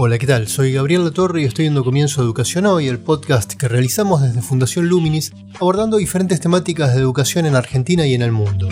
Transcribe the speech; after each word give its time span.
Hola, 0.00 0.16
¿qué 0.16 0.28
tal? 0.28 0.46
Soy 0.46 0.74
Gabriel 0.74 1.04
Latorre 1.04 1.42
y 1.42 1.44
estoy 1.44 1.66
en 1.66 1.74
Comienzo 1.82 2.22
Educación 2.22 2.66
Hoy, 2.66 2.86
el 2.86 3.00
podcast 3.00 3.54
que 3.54 3.66
realizamos 3.66 4.22
desde 4.22 4.42
Fundación 4.42 4.88
Luminis, 4.88 5.32
abordando 5.56 5.96
diferentes 5.96 6.38
temáticas 6.38 6.94
de 6.94 7.00
educación 7.00 7.46
en 7.46 7.56
Argentina 7.56 8.06
y 8.06 8.14
en 8.14 8.22
el 8.22 8.30
mundo. 8.30 8.68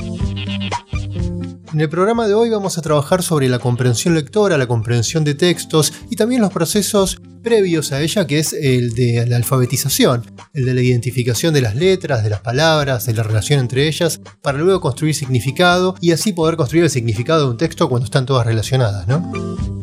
En 1.72 1.80
el 1.80 1.88
programa 1.88 2.28
de 2.28 2.34
hoy 2.34 2.48
vamos 2.48 2.78
a 2.78 2.80
trabajar 2.80 3.24
sobre 3.24 3.48
la 3.48 3.58
comprensión 3.58 4.14
lectora, 4.14 4.56
la 4.56 4.68
comprensión 4.68 5.24
de 5.24 5.34
textos 5.34 5.92
y 6.08 6.14
también 6.14 6.42
los 6.42 6.52
procesos 6.52 7.20
previos 7.42 7.90
a 7.90 8.02
ella, 8.02 8.24
que 8.28 8.38
es 8.38 8.52
el 8.52 8.94
de 8.94 9.26
la 9.26 9.34
alfabetización, 9.34 10.30
el 10.54 10.64
de 10.64 10.74
la 10.74 10.80
identificación 10.80 11.52
de 11.52 11.60
las 11.60 11.74
letras, 11.74 12.22
de 12.22 12.30
las 12.30 12.40
palabras, 12.40 13.04
de 13.04 13.14
la 13.14 13.24
relación 13.24 13.58
entre 13.58 13.88
ellas, 13.88 14.20
para 14.42 14.58
luego 14.58 14.80
construir 14.80 15.16
significado 15.16 15.96
y 16.00 16.12
así 16.12 16.32
poder 16.32 16.56
construir 16.56 16.84
el 16.84 16.90
significado 16.90 17.46
de 17.46 17.50
un 17.50 17.56
texto 17.56 17.88
cuando 17.88 18.04
están 18.04 18.26
todas 18.26 18.46
relacionadas, 18.46 19.08
¿no? 19.08 19.75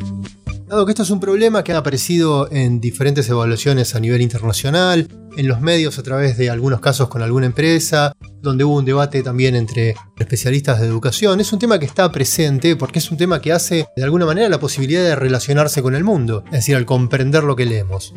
Dado 0.73 0.88
que 0.88 0.94
esto 0.94 1.04
es 1.04 1.12
un 1.12 1.20
problema 1.20 1.63
que 1.63 1.72
ha 1.72 1.77
aparecido 1.77 2.52
en 2.52 2.82
diferentes 2.82 3.30
evaluaciones 3.30 3.94
a 3.94 4.00
nivel 4.00 4.23
internacional, 4.23 5.08
en 5.38 5.48
los 5.48 5.62
medios 5.62 5.99
a 5.99 6.02
través 6.02 6.36
de 6.36 6.49
algunos 6.49 6.80
casos 6.80 7.09
con 7.09 7.22
alguna 7.22 7.46
empresa, 7.46 8.13
donde 8.41 8.63
hubo 8.63 8.77
un 8.77 8.84
debate 8.84 9.21
también 9.21 9.55
entre 9.55 9.93
especialistas 10.18 10.82
de 10.82 10.88
educación, 10.88 11.40
es 11.40 11.54
un 11.54 11.60
tema 11.60 11.77
que 11.77 11.85
está 11.85 12.12
presente 12.12 12.76
porque 12.76 12.98
es 12.98 13.12
un 13.12 13.18
tema 13.18 13.40
que 13.40 13.52
hace 13.52 13.85
de 13.96 14.04
alguna 14.04 14.26
manera 14.26 14.49
la 14.49 14.60
posibilidad 14.60 15.04
de 15.04 15.15
relacionarse 15.15 15.84
con 15.84 15.93
el 15.93 16.04
mundo, 16.04 16.43
es 16.48 16.54
decir, 16.54 16.76
al 16.76 16.87
comprender 16.87 17.43
lo 17.43 17.55
que 17.55 17.68
leemos. 17.68 18.15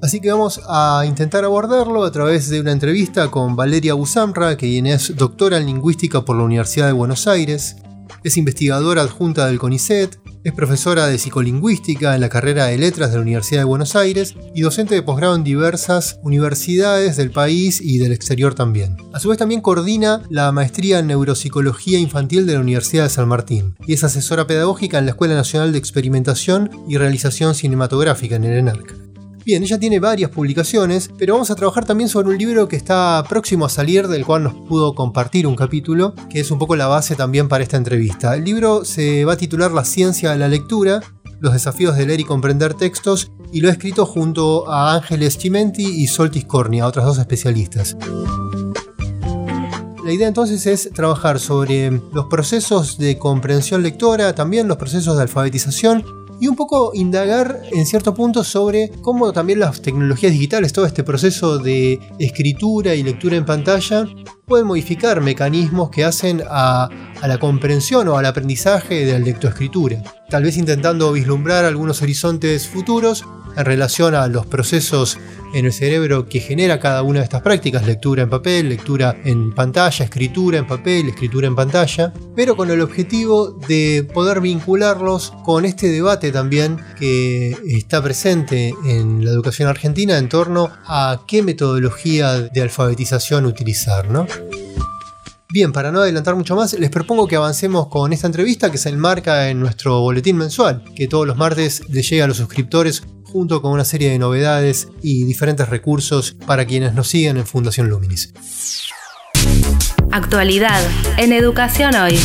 Así 0.00 0.18
que 0.22 0.32
vamos 0.32 0.62
a 0.66 1.04
intentar 1.06 1.44
abordarlo 1.44 2.04
a 2.04 2.10
través 2.10 2.48
de 2.48 2.58
una 2.58 2.72
entrevista 2.72 3.30
con 3.30 3.54
Valeria 3.54 3.92
Busamra, 3.92 4.56
que 4.56 4.78
es 4.78 5.14
doctora 5.14 5.58
en 5.58 5.66
lingüística 5.66 6.24
por 6.24 6.38
la 6.38 6.44
Universidad 6.44 6.86
de 6.86 6.92
Buenos 6.92 7.26
Aires, 7.26 7.76
es 8.24 8.36
investigadora 8.36 9.02
adjunta 9.02 9.46
del 9.46 9.58
CONICET, 9.58 10.18
es 10.44 10.52
profesora 10.52 11.06
de 11.06 11.18
psicolingüística 11.18 12.14
en 12.14 12.20
la 12.20 12.28
carrera 12.28 12.66
de 12.66 12.78
letras 12.78 13.10
de 13.10 13.16
la 13.16 13.22
Universidad 13.22 13.60
de 13.60 13.64
Buenos 13.64 13.94
Aires 13.94 14.34
y 14.54 14.62
docente 14.62 14.94
de 14.94 15.02
posgrado 15.02 15.36
en 15.36 15.44
diversas 15.44 16.18
universidades 16.22 17.16
del 17.16 17.30
país 17.30 17.80
y 17.80 17.98
del 17.98 18.12
exterior 18.12 18.54
también. 18.54 18.96
A 19.12 19.20
su 19.20 19.28
vez 19.28 19.38
también 19.38 19.60
coordina 19.60 20.22
la 20.30 20.50
maestría 20.50 20.98
en 20.98 21.06
neuropsicología 21.06 21.98
infantil 21.98 22.46
de 22.46 22.54
la 22.54 22.60
Universidad 22.60 23.04
de 23.04 23.10
San 23.10 23.28
Martín 23.28 23.76
y 23.86 23.94
es 23.94 24.04
asesora 24.04 24.46
pedagógica 24.46 24.98
en 24.98 25.06
la 25.06 25.12
Escuela 25.12 25.34
Nacional 25.34 25.72
de 25.72 25.78
Experimentación 25.78 26.70
y 26.88 26.98
Realización 26.98 27.54
Cinematográfica 27.54 28.36
en 28.36 28.44
el 28.44 28.58
ENARC. 28.58 29.11
Bien, 29.44 29.60
ella 29.62 29.78
tiene 29.78 29.98
varias 29.98 30.30
publicaciones, 30.30 31.10
pero 31.18 31.34
vamos 31.34 31.50
a 31.50 31.56
trabajar 31.56 31.84
también 31.84 32.08
sobre 32.08 32.28
un 32.28 32.38
libro 32.38 32.68
que 32.68 32.76
está 32.76 33.24
próximo 33.28 33.66
a 33.66 33.68
salir, 33.68 34.06
del 34.06 34.24
cual 34.24 34.44
nos 34.44 34.54
pudo 34.54 34.94
compartir 34.94 35.48
un 35.48 35.56
capítulo, 35.56 36.14
que 36.30 36.38
es 36.38 36.50
un 36.52 36.60
poco 36.60 36.76
la 36.76 36.86
base 36.86 37.16
también 37.16 37.48
para 37.48 37.64
esta 37.64 37.76
entrevista. 37.76 38.36
El 38.36 38.44
libro 38.44 38.84
se 38.84 39.24
va 39.24 39.32
a 39.32 39.36
titular 39.36 39.72
La 39.72 39.84
ciencia 39.84 40.30
de 40.30 40.38
la 40.38 40.46
lectura, 40.46 41.02
los 41.40 41.52
desafíos 41.52 41.96
de 41.96 42.06
leer 42.06 42.20
y 42.20 42.24
comprender 42.24 42.74
textos, 42.74 43.32
y 43.52 43.60
lo 43.60 43.68
ha 43.68 43.72
escrito 43.72 44.06
junto 44.06 44.70
a 44.70 44.94
Ángeles 44.94 45.38
Chimenti 45.38 45.84
y 45.84 46.06
Soltis 46.06 46.44
Cornia, 46.44 46.86
otras 46.86 47.04
dos 47.04 47.18
especialistas. 47.18 47.96
La 50.04 50.12
idea 50.12 50.28
entonces 50.28 50.66
es 50.66 50.90
trabajar 50.92 51.40
sobre 51.40 51.90
los 52.12 52.26
procesos 52.26 52.96
de 52.96 53.18
comprensión 53.18 53.82
lectora, 53.82 54.34
también 54.36 54.68
los 54.68 54.76
procesos 54.76 55.16
de 55.16 55.22
alfabetización 55.22 56.21
y 56.42 56.48
un 56.48 56.56
poco 56.56 56.90
indagar 56.92 57.62
en 57.70 57.86
cierto 57.86 58.14
punto 58.14 58.42
sobre 58.42 58.90
cómo 59.00 59.32
también 59.32 59.60
las 59.60 59.80
tecnologías 59.80 60.32
digitales, 60.32 60.72
todo 60.72 60.86
este 60.86 61.04
proceso 61.04 61.58
de 61.58 62.00
escritura 62.18 62.96
y 62.96 63.04
lectura 63.04 63.36
en 63.36 63.44
pantalla, 63.44 64.08
pueden 64.44 64.66
modificar 64.66 65.20
mecanismos 65.20 65.90
que 65.90 66.04
hacen 66.04 66.42
a, 66.50 66.88
la 67.24 67.38
comprensión 67.38 68.08
o 68.08 68.16
al 68.16 68.26
aprendizaje 68.26 69.04
de 69.06 69.12
la 69.12 69.20
lectoescritura, 69.20 70.02
tal 70.30 70.42
vez 70.42 70.56
intentando 70.56 71.12
vislumbrar 71.12 71.64
algunos 71.64 72.02
horizontes 72.02 72.66
futuros 72.66 73.24
en 73.56 73.64
relación 73.64 74.14
a 74.14 74.26
los 74.28 74.46
procesos 74.46 75.18
en 75.54 75.66
el 75.66 75.72
cerebro 75.72 76.26
que 76.26 76.40
genera 76.40 76.80
cada 76.80 77.02
una 77.02 77.20
de 77.20 77.24
estas 77.24 77.42
prácticas, 77.42 77.86
lectura 77.86 78.22
en 78.22 78.30
papel, 78.30 78.68
lectura 78.68 79.16
en 79.24 79.54
pantalla, 79.54 80.04
escritura 80.04 80.58
en 80.58 80.66
papel, 80.66 81.08
escritura 81.08 81.46
en 81.46 81.54
pantalla, 81.54 82.12
pero 82.34 82.56
con 82.56 82.70
el 82.70 82.80
objetivo 82.80 83.58
de 83.68 84.08
poder 84.12 84.40
vincularlos 84.40 85.32
con 85.44 85.64
este 85.64 85.88
debate 85.88 86.32
también 86.32 86.78
que 86.98 87.56
está 87.66 88.02
presente 88.02 88.74
en 88.86 89.24
la 89.24 89.30
educación 89.30 89.68
argentina 89.68 90.16
en 90.16 90.28
torno 90.28 90.70
a 90.86 91.22
qué 91.26 91.42
metodología 91.42 92.40
de 92.40 92.62
alfabetización 92.62 93.46
utilizar, 93.46 94.08
¿no? 94.10 94.26
Bien, 95.52 95.70
para 95.70 95.92
no 95.92 96.00
adelantar 96.00 96.34
mucho 96.34 96.56
más, 96.56 96.72
les 96.72 96.88
propongo 96.88 97.28
que 97.28 97.36
avancemos 97.36 97.88
con 97.88 98.14
esta 98.14 98.26
entrevista 98.26 98.72
que 98.72 98.78
se 98.78 98.88
enmarca 98.88 99.50
en 99.50 99.60
nuestro 99.60 100.00
boletín 100.00 100.38
mensual, 100.38 100.82
que 100.96 101.08
todos 101.08 101.26
los 101.26 101.36
martes 101.36 101.82
le 101.90 102.00
llega 102.00 102.24
a 102.24 102.26
los 102.26 102.38
suscriptores 102.38 103.02
junto 103.32 103.62
con 103.62 103.72
una 103.72 103.84
serie 103.84 104.10
de 104.10 104.18
novedades 104.18 104.88
y 105.02 105.24
diferentes 105.24 105.68
recursos 105.70 106.36
para 106.46 106.66
quienes 106.66 106.94
nos 106.94 107.08
siguen 107.08 107.38
en 107.38 107.46
Fundación 107.46 107.88
Luminis. 107.88 108.32
Actualidad 110.10 110.80
en 111.16 111.32
Educación 111.32 111.94
Hoy. 111.94 112.18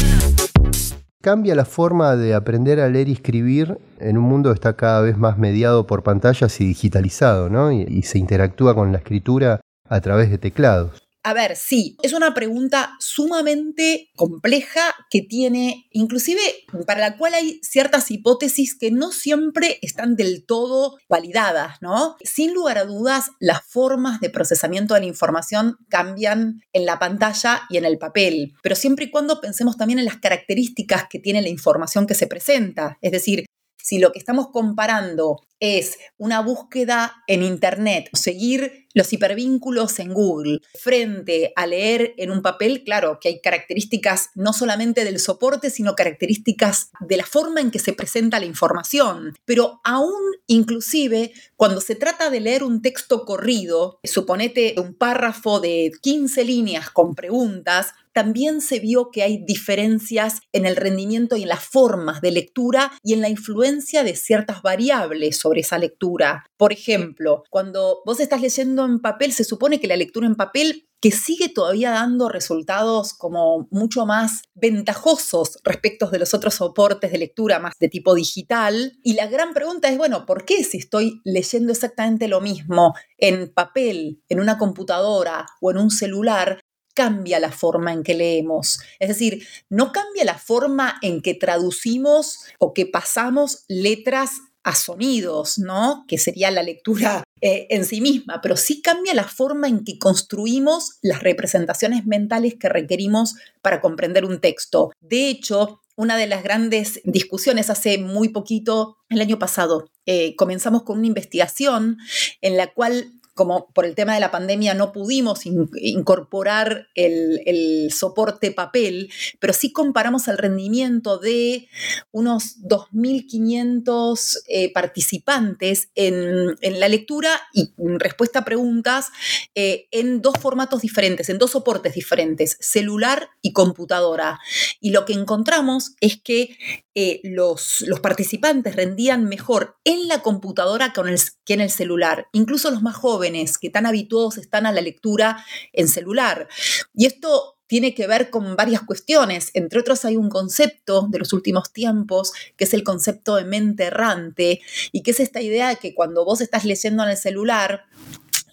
Cambia 1.21 1.55
la 1.55 1.65
forma 1.65 2.15
de 2.15 2.33
aprender 2.33 2.79
a 2.79 2.89
leer 2.89 3.07
y 3.07 3.13
escribir 3.13 3.77
en 3.99 4.17
un 4.17 4.25
mundo 4.25 4.49
que 4.49 4.55
está 4.55 4.75
cada 4.75 5.01
vez 5.01 5.17
más 5.17 5.37
mediado 5.37 5.87
por 5.87 6.03
pantallas 6.03 6.59
y 6.59 6.67
digitalizado, 6.67 7.49
¿no? 7.49 7.71
y, 7.71 7.83
y 7.87 8.03
se 8.03 8.19
interactúa 8.19 8.75
con 8.75 8.91
la 8.91 8.97
escritura 8.99 9.61
a 9.89 10.01
través 10.01 10.29
de 10.29 10.37
teclados. 10.37 11.06
A 11.27 11.33
ver, 11.33 11.57
sí, 11.57 11.97
es 12.03 12.13
una 12.13 12.33
pregunta 12.33 12.95
sumamente 13.01 14.11
compleja 14.15 14.95
que 15.09 15.21
tiene, 15.21 15.89
inclusive 15.91 16.39
para 16.85 17.01
la 17.01 17.17
cual 17.17 17.33
hay 17.33 17.59
ciertas 17.63 18.09
hipótesis 18.11 18.77
que 18.79 18.91
no 18.91 19.11
siempre 19.11 19.77
están 19.81 20.15
del 20.15 20.45
todo 20.45 20.95
validadas, 21.09 21.81
¿no? 21.81 22.15
Sin 22.23 22.53
lugar 22.53 22.77
a 22.77 22.85
dudas, 22.85 23.31
las 23.41 23.61
formas 23.61 24.21
de 24.21 24.29
procesamiento 24.29 24.93
de 24.93 25.01
la 25.01 25.07
información 25.07 25.75
cambian 25.89 26.61
en 26.71 26.85
la 26.85 26.97
pantalla 26.97 27.63
y 27.69 27.75
en 27.75 27.83
el 27.83 27.97
papel, 27.97 28.53
pero 28.63 28.77
siempre 28.77 29.03
y 29.03 29.11
cuando 29.11 29.41
pensemos 29.41 29.75
también 29.75 29.99
en 29.99 30.05
las 30.05 30.19
características 30.19 31.09
que 31.09 31.19
tiene 31.19 31.41
la 31.41 31.49
información 31.49 32.07
que 32.07 32.15
se 32.15 32.27
presenta. 32.27 32.97
Es 33.01 33.11
decir, 33.11 33.46
si 33.87 33.99
lo 33.99 34.11
que 34.11 34.19
estamos 34.19 34.49
comparando 34.49 35.47
es 35.61 35.97
una 36.17 36.41
búsqueda 36.41 37.23
en 37.25 37.41
Internet, 37.41 38.09
seguir 38.11 38.85
los 38.93 39.13
hipervínculos 39.13 39.99
en 39.99 40.13
Google, 40.13 40.59
frente 40.77 41.53
a 41.55 41.65
leer 41.67 42.13
en 42.17 42.31
un 42.31 42.41
papel, 42.41 42.83
claro 42.83 43.19
que 43.21 43.29
hay 43.29 43.41
características 43.41 44.31
no 44.35 44.51
solamente 44.51 45.05
del 45.05 45.19
soporte, 45.19 45.69
sino 45.69 45.95
características 45.95 46.89
de 46.99 47.15
la 47.15 47.25
forma 47.25 47.61
en 47.61 47.71
que 47.71 47.79
se 47.79 47.93
presenta 47.93 48.39
la 48.39 48.45
información. 48.45 49.33
Pero 49.45 49.79
aún 49.85 50.21
inclusive 50.47 51.31
cuando 51.55 51.79
se 51.79 51.95
trata 51.95 52.29
de 52.29 52.41
leer 52.41 52.63
un 52.63 52.81
texto 52.81 53.23
corrido, 53.23 53.99
suponete 54.03 54.75
un 54.77 54.95
párrafo 54.95 55.61
de 55.61 55.91
15 56.01 56.43
líneas 56.43 56.89
con 56.89 57.15
preguntas, 57.15 57.93
también 58.17 58.61
se 58.61 58.79
vio 58.79 59.11
que 59.11 59.21
hay 59.21 59.45
diferencias 59.45 60.41
en 60.51 60.65
el 60.65 60.75
rendimiento 60.75 61.37
y 61.37 61.43
en 61.43 61.49
las 61.49 61.63
formas 61.63 62.19
de 62.19 62.31
lectura 62.31 62.91
y 63.03 63.13
en 63.13 63.21
la 63.21 63.29
influencia 63.29 64.03
de 64.03 64.15
ciertas 64.15 64.63
variables 64.63 65.37
sobre 65.37 65.61
esa 65.61 65.77
lectura. 65.77 66.43
Por 66.57 66.73
ejemplo, 66.73 67.43
cuando 67.51 68.01
vos 68.07 68.19
estás 68.19 68.41
leyendo 68.41 68.85
en 68.85 69.01
papel, 69.01 69.33
se 69.33 69.43
supone 69.43 69.79
que 69.79 69.85
la 69.85 69.95
lectura 69.95 70.25
en 70.25 70.33
papel 70.33 70.87
que 70.99 71.11
sigue 71.11 71.49
todavía 71.49 71.91
dando 71.91 72.27
resultados 72.27 73.13
como 73.13 73.67
mucho 73.69 74.05
más 74.07 74.41
ventajosos 74.55 75.59
respecto 75.63 76.09
de 76.09 76.17
los 76.17 76.33
otros 76.33 76.55
soportes 76.55 77.11
de 77.11 77.19
lectura 77.19 77.59
más 77.59 77.75
de 77.79 77.87
tipo 77.87 78.15
digital. 78.15 78.97
Y 79.03 79.13
la 79.13 79.27
gran 79.27 79.53
pregunta 79.53 79.89
es, 79.89 79.97
bueno, 79.99 80.25
¿por 80.25 80.43
qué 80.43 80.63
si 80.63 80.77
estoy 80.77 81.21
leyendo 81.23 81.71
exactamente 81.71 82.27
lo 82.27 82.41
mismo 82.41 82.95
en 83.19 83.53
papel, 83.53 84.23
en 84.27 84.39
una 84.39 84.57
computadora 84.57 85.45
o 85.61 85.69
en 85.69 85.77
un 85.77 85.91
celular, 85.91 86.59
cambia 86.97 87.39
la 87.39 87.51
forma 87.51 87.93
en 87.93 88.01
que 88.01 88.15
leemos. 88.15 88.79
Es 88.97 89.09
decir, 89.09 89.47
no 89.69 89.91
cambia 89.91 90.25
la 90.25 90.39
forma 90.39 90.97
en 91.03 91.21
que 91.21 91.35
traducimos 91.35 92.39
o 92.57 92.73
que 92.73 92.87
pasamos 92.87 93.65
letras 93.67 94.31
a 94.63 94.73
sonidos, 94.73 95.59
¿no? 95.59 96.05
Que 96.07 96.17
sería 96.17 96.49
la 96.49 96.63
lectura 96.63 97.23
eh, 97.39 97.67
en 97.69 97.85
sí 97.85 98.01
misma, 98.01 98.41
pero 98.41 98.57
sí 98.57 98.81
cambia 98.81 99.13
la 99.13 99.25
forma 99.25 99.67
en 99.67 99.83
que 99.83 99.99
construimos 99.99 100.97
las 101.03 101.21
representaciones 101.21 102.07
mentales 102.07 102.55
que 102.59 102.67
requerimos 102.67 103.35
para 103.61 103.79
comprender 103.79 104.25
un 104.25 104.41
texto. 104.41 104.91
De 104.99 105.29
hecho, 105.29 105.81
una 105.95 106.17
de 106.17 106.25
las 106.25 106.41
grandes 106.41 106.99
discusiones 107.03 107.69
hace 107.69 107.99
muy 107.99 108.29
poquito, 108.29 108.97
el 109.09 109.21
año 109.21 109.37
pasado, 109.37 109.89
eh, 110.07 110.35
comenzamos 110.35 110.81
con 110.81 110.97
una 110.97 111.07
investigación 111.07 111.97
en 112.41 112.57
la 112.57 112.73
cual 112.73 113.16
como 113.37 113.69
por 113.69 113.85
el 113.85 113.95
tema 113.95 114.13
de 114.15 114.19
la 114.19 114.31
pandemia 114.31 114.73
no 114.73 114.91
pudimos 114.91 115.45
incorporar 115.45 116.89
el, 116.95 117.89
soporte 117.91 118.51
papel, 118.51 119.09
pero 119.39 119.53
sí 119.53 119.71
comparamos 119.71 120.27
el 120.27 120.37
rendimiento 120.37 121.19
de 121.19 121.69
unos 122.11 122.61
2.500 122.63 124.37
eh, 124.49 124.73
participantes 124.73 125.89
en, 125.95 126.57
la 126.61 126.89
lectura 126.89 127.29
y 127.53 127.71
respuesta 127.77 128.39
a 128.39 128.45
preguntas 128.45 129.07
eh, 129.55 129.87
en 129.91 130.21
dos 130.21 130.35
formatos 130.39 130.81
diferentes, 130.81 131.29
en 131.29 131.37
dos 131.37 131.51
soportes 131.51 131.93
diferentes, 131.93 132.57
celular 132.59 133.29
y 133.41 133.53
computadora. 133.53 134.39
Y 134.81 134.89
lo 134.89 135.05
que 135.05 135.13
encontramos 135.13 135.95
es 136.01 136.19
que 136.21 136.57
eh, 136.99 137.21
los, 137.23 137.85
participantes 138.01 138.75
rendían 138.75 139.25
mejor 139.25 139.77
en 139.83 140.07
la 140.07 140.23
computadora 140.23 140.93
que 140.93 141.53
en 141.53 141.61
el 141.61 141.69
celular, 141.69 142.27
incluso 142.31 142.71
los 142.71 142.81
más 142.81 142.95
jóvenes 142.95 143.26
que 143.59 143.69
tan 143.69 143.85
habituados 143.85 144.37
están 144.37 144.65
a 144.65 144.71
la 144.71 144.81
lectura 144.81 145.45
en 145.73 145.87
celular. 145.87 146.47
Y 146.93 147.05
esto 147.05 147.57
tiene 147.67 147.93
que 147.93 148.07
ver 148.07 148.29
con 148.29 148.55
varias 148.55 148.81
cuestiones. 148.83 149.51
Entre 149.53 149.79
otros, 149.79 150.05
hay 150.05 150.15
un 150.15 150.29
concepto 150.29 151.07
de 151.09 151.19
los 151.19 151.33
últimos 151.33 151.71
tiempos, 151.71 152.31
que 152.55 152.63
es 152.63 152.73
el 152.73 152.83
concepto 152.83 153.35
de 153.35 153.45
mente 153.45 153.85
errante, 153.85 154.61
y 154.91 155.03
que 155.03 155.11
es 155.11 155.19
esta 155.19 155.41
idea 155.41 155.69
de 155.69 155.75
que 155.75 155.93
cuando 155.93 156.25
vos 156.25 156.41
estás 156.41 156.65
leyendo 156.65 157.03
en 157.03 157.09
el 157.09 157.17
celular, 157.17 157.85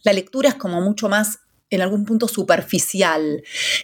la 0.03 0.13
lectura 0.13 0.51
es 0.51 0.55
como 0.57 0.81
mucho 0.81 1.09
más 1.09 1.39
en 1.71 1.81
algún 1.81 2.05
punto 2.05 2.29
superficial, 2.29 3.43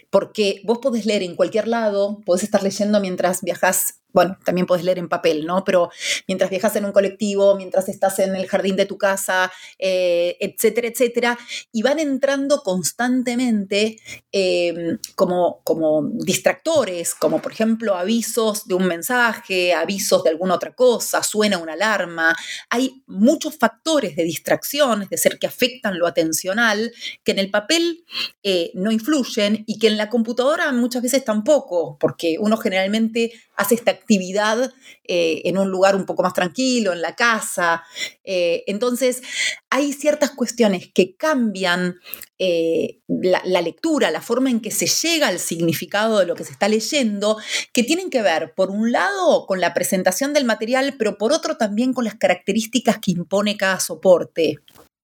porque 0.09 0.61
vos 0.65 0.79
podés 0.79 1.05
leer 1.05 1.23
en 1.23 1.35
cualquier 1.35 1.67
lado, 1.67 2.21
podés 2.25 2.43
estar 2.43 2.61
leyendo 2.63 2.99
mientras 3.01 3.41
viajas 3.41 4.00
bueno, 4.13 4.37
también 4.43 4.67
puedes 4.67 4.83
leer 4.83 4.99
en 4.99 5.09
papel, 5.09 5.45
¿no? 5.45 5.63
Pero 5.63 5.89
mientras 6.27 6.49
viajas 6.49 6.75
en 6.75 6.85
un 6.85 6.91
colectivo, 6.91 7.55
mientras 7.55 7.89
estás 7.89 8.19
en 8.19 8.35
el 8.35 8.47
jardín 8.47 8.75
de 8.75 8.85
tu 8.85 8.97
casa, 8.97 9.51
eh, 9.79 10.37
etcétera, 10.39 10.87
etcétera, 10.87 11.37
y 11.71 11.81
van 11.81 11.99
entrando 11.99 12.61
constantemente 12.63 13.99
em, 14.31 14.97
como, 15.15 15.61
como 15.63 16.03
distractores, 16.13 17.15
como 17.15 17.41
por 17.41 17.51
ejemplo 17.51 17.95
avisos 17.95 18.67
de 18.67 18.75
un 18.75 18.85
mensaje, 18.85 19.73
avisos 19.73 20.23
de 20.23 20.29
alguna 20.29 20.55
otra 20.55 20.73
cosa, 20.73 21.23
suena 21.23 21.57
una 21.57 21.73
alarma. 21.73 22.35
Hay 22.69 23.03
muchos 23.07 23.57
factores 23.57 24.15
de 24.15 24.23
distracción, 24.23 25.03
es 25.03 25.09
decir, 25.09 25.39
que 25.39 25.47
afectan 25.47 25.99
lo 25.99 26.07
atencional, 26.07 26.91
que 27.23 27.31
en 27.31 27.39
el 27.39 27.49
papel 27.49 28.03
eh, 28.43 28.71
no 28.73 28.91
influyen 28.91 29.63
y 29.67 29.79
que 29.79 29.87
en 29.87 29.97
la 29.97 30.09
computadora 30.09 30.71
muchas 30.71 31.01
veces 31.01 31.23
tampoco, 31.23 31.97
porque 31.99 32.37
uno 32.39 32.57
generalmente 32.57 33.31
hace 33.61 33.75
esta 33.75 33.91
actividad 33.91 34.73
eh, 35.03 35.41
en 35.45 35.57
un 35.57 35.69
lugar 35.69 35.95
un 35.95 36.05
poco 36.05 36.23
más 36.23 36.33
tranquilo, 36.33 36.93
en 36.93 37.01
la 37.01 37.15
casa. 37.15 37.83
Eh, 38.23 38.63
entonces, 38.67 39.21
hay 39.69 39.93
ciertas 39.93 40.31
cuestiones 40.31 40.89
que 40.93 41.15
cambian 41.15 41.95
eh, 42.39 42.99
la, 43.07 43.61
lectura, 43.61 44.11
la 44.11 44.21
forma 44.21 44.49
en 44.49 44.59
que 44.59 44.71
se 44.71 44.87
llega 44.87 45.27
al 45.27 45.39
significado 45.39 46.19
de 46.19 46.25
lo 46.25 46.35
que 46.35 46.43
se 46.43 46.51
está 46.51 46.67
leyendo, 46.67 47.37
que 47.73 47.83
tienen 47.83 48.09
que 48.09 48.21
ver, 48.21 48.53
por 48.55 48.71
un 48.71 48.91
lado, 48.91 49.45
con 49.45 49.61
la 49.61 49.73
presentación 49.73 50.33
del 50.33 50.45
material, 50.45 50.95
pero 50.97 51.17
por 51.17 51.31
otro 51.31 51.57
también 51.57 51.93
con 51.93 52.03
las 52.03 52.15
características 52.15 52.97
que 52.99 53.11
impone 53.11 53.57
cada 53.57 53.79
soporte. 53.79 54.55